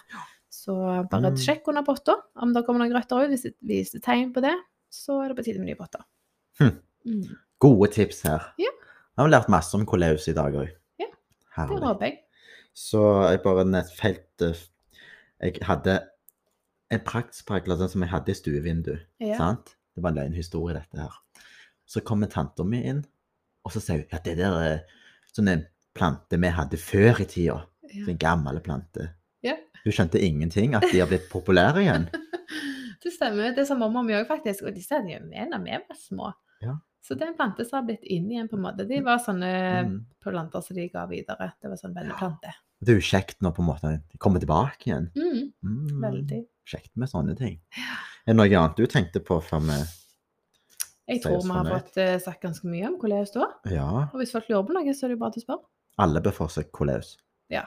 Så 0.51 0.75
bare 1.11 1.31
Mm. 1.33 1.37
sjekk 1.39 1.69
under 1.71 1.83
potta 1.87 2.17
om 2.43 2.53
det 2.55 2.65
kommer 2.67 2.81
noen 2.85 2.95
røtter 2.95 3.25
ut. 3.25 3.31
Hvis 3.31 3.43
det 3.49 3.55
viser 3.63 4.01
tegn 4.03 4.33
på 4.35 4.41
det, 4.43 4.55
så 4.91 5.21
er 5.25 5.29
det 5.33 5.37
på 5.39 5.45
tide 5.47 5.59
med 5.63 5.69
nye 5.71 5.79
potter. 5.79 6.03
Hm. 6.61 6.73
Mm. 7.07 7.37
Gode 7.61 7.91
tips 7.93 8.23
her. 8.23 8.53
Ja. 8.59 8.71
Jeg 9.19 9.25
har 9.25 9.29
lært 9.31 9.49
masse 9.53 9.75
om 9.75 9.85
koleus 9.87 10.27
i 10.29 10.33
dag 10.33 10.53
òg. 10.55 10.71
Ja, 10.99 11.07
Det 11.07 11.57
Herlig. 11.57 11.81
håper 11.83 12.07
jeg. 12.07 12.19
Så 12.75 13.01
jeg 13.31 13.43
bare 13.43 13.65
nett 13.67 13.91
feilt 13.93 14.43
eh, 14.43 14.55
Jeg 15.43 15.59
hadde 15.63 15.99
en 16.91 17.01
praktsprakler 17.01 17.77
sånn 17.79 17.89
som 17.91 18.03
jeg 18.03 18.11
hadde 18.11 18.31
i 18.31 18.35
stuevinduet. 18.35 19.07
Ja. 19.21 19.37
Sant? 19.39 19.75
Det 19.95 20.03
var 20.03 20.11
en 20.11 20.17
løgnhistorie, 20.19 20.75
dette 20.75 20.99
her. 21.01 21.11
Så 21.87 22.01
kommer 22.05 22.27
tanta 22.31 22.63
mi 22.65 22.83
inn, 22.87 23.05
og 23.65 23.73
så 23.75 23.81
sier 23.83 24.03
hun 24.03 24.09
ja, 24.13 24.19
det 24.25 24.37
der 24.39 24.57
er 24.65 24.81
sånne 25.35 25.57
planter 25.95 26.39
vi 26.41 26.49
hadde 26.55 26.79
før 26.81 27.21
i 27.21 27.27
tida. 27.29 27.59
Ja. 27.91 28.05
Sånne 28.07 28.19
gamle 28.23 28.61
planter. 28.65 29.13
Ja. 29.43 29.57
Hun 29.85 29.93
skjønte 29.97 30.21
ingenting, 30.23 30.75
at 30.79 30.85
de 30.93 31.01
har 31.01 31.09
blitt 31.11 31.29
populære 31.33 31.83
igjen. 31.85 32.09
Det 33.03 33.15
stemmer. 33.15 33.55
Det 33.57 33.65
sa 33.67 33.75
mamma 33.81 34.03
mi 34.05 34.13
òg, 34.13 34.27
faktisk. 34.29 34.67
Og 34.69 34.75
disse 34.77 34.93
hadde 34.93 35.09
jo 35.15 35.21
med 35.25 35.49
da 35.55 35.59
vi 35.63 35.73
var 35.73 35.97
små. 35.97 36.27
Ja. 36.61 36.75
Så 37.01 37.15
det 37.17 37.25
er 37.25 37.31
en 37.31 37.37
plante 37.39 37.65
som 37.65 37.79
har 37.79 37.87
blitt 37.89 38.03
inn 38.05 38.27
igjen, 38.29 38.49
på 38.51 38.59
en 38.59 38.65
måte. 38.67 38.85
De 38.87 38.99
var 39.07 39.23
sånne 39.25 39.53
Mm. 39.87 39.95
planter 40.21 40.61
som 40.61 40.77
de 40.77 40.85
ga 40.93 41.07
videre. 41.09 41.53
Det 41.63 41.71
var 41.73 41.77
sånn 41.81 41.95
venneplante. 41.97 42.53
Det 42.81 42.93
er 42.93 42.99
jo 43.01 43.07
kjekt 43.09 43.41
når 43.41 43.55
på 43.57 43.63
en 43.65 43.69
måte 43.71 43.93
de 44.13 44.19
kommer 44.21 44.39
tilbake 44.45 44.85
igjen. 44.91 45.09
Mm, 45.17 45.53
Mm, 45.65 46.01
veldig. 46.05 46.43
Kjekt 46.69 46.93
med 46.97 47.09
sånne 47.09 47.35
ting. 47.37 47.59
Er 48.27 48.35
det 48.35 48.37
noe 48.37 48.47
annet 48.53 48.77
du 48.77 48.87
tenkte 48.87 49.21
på 49.25 49.41
før 49.43 49.65
vi 49.65 49.79
Jeg 51.11 51.23
tror 51.25 51.43
vi 51.43 51.51
har 51.57 51.69
fått 51.75 51.99
uh, 51.99 52.15
sagt 52.23 52.41
ganske 52.47 52.71
mye 52.71 52.87
om 52.89 52.97
koleus 53.03 53.33
da. 53.35 53.49
Ja, 53.73 53.89
Og 54.13 54.17
hvis 54.23 54.33
folk 54.37 54.49
lurer 54.49 54.65
på 54.71 54.77
noe, 54.79 54.95
så 54.95 55.05
er 55.07 55.13
det 55.13 55.19
jo 55.19 55.23
bare 55.25 55.35
til 55.37 55.43
å 55.43 55.47
spørre. 55.49 55.65
alle 55.99 56.21
bør 56.25 56.33
få 56.39 56.47
seg 56.55 56.71
koleus. 56.73 57.17
Ja. 57.51 57.67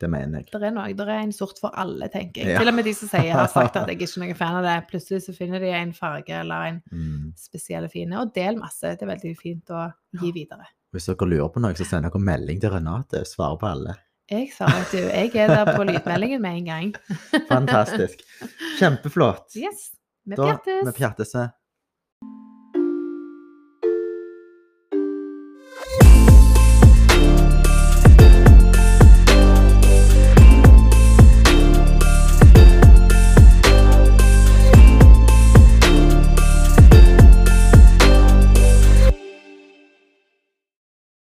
Det 0.00 0.08
mener 0.08 0.40
jeg. 0.40 0.46
Det 0.48 0.62
er 0.64 0.72
noe, 0.72 0.94
det 0.96 1.04
er 1.12 1.18
en 1.20 1.32
sort 1.36 1.58
for 1.60 1.74
alle, 1.76 2.06
tenker 2.08 2.40
jeg. 2.40 2.54
Ja. 2.54 2.58
Til 2.62 2.70
og 2.70 2.74
med 2.78 2.86
de 2.88 2.94
som 2.96 3.08
sier 3.12 3.34
har 3.36 3.48
sagt 3.52 3.76
at 3.76 3.86
jeg 3.92 3.98
ikke 4.00 4.08
er 4.08 4.20
noen 4.24 4.36
fan 4.38 4.56
av 4.56 4.64
det. 4.64 4.76
Plutselig 4.88 5.22
så 5.26 5.34
finner 5.36 5.60
de 5.60 5.68
en 5.76 5.92
farge 5.92 6.32
eller 6.40 6.68
en 6.70 6.78
Mm. 6.90 7.32
spesiell 7.36 7.84
fine. 7.92 8.16
Og 8.22 8.32
del 8.34 8.56
masse. 8.56 8.80
Det 8.96 9.04
er 9.04 9.10
veldig 9.12 9.34
fint 9.38 9.68
å 9.76 9.90
gi 10.22 10.32
videre. 10.32 10.64
Hvis 10.96 11.06
dere 11.06 11.28
lurer 11.28 11.52
på 11.52 11.60
noe, 11.60 11.76
så 11.76 11.84
send 11.84 12.08
dere 12.08 12.18
melding 12.32 12.58
til 12.64 12.72
Renate. 12.72 13.20
Svarer 13.28 13.60
på 13.60 13.68
alle. 13.68 13.94
Jeg 14.30 14.48
sa 14.56 14.64
at 14.72 14.90
du, 14.94 14.98
jeg 15.04 15.34
er 15.36 15.48
der 15.52 15.68
på 15.76 15.84
lydmeldingen 15.84 16.40
med 16.40 16.56
en 16.62 16.64
gang. 16.72 16.90
Fantastisk. 17.52 18.24
Kjempeflott. 18.80 19.52
Yes. 19.56 19.90
Vi 20.24 20.36
pjattes. 20.36 20.84
vi 20.86 20.92
pjattes. 20.96 21.34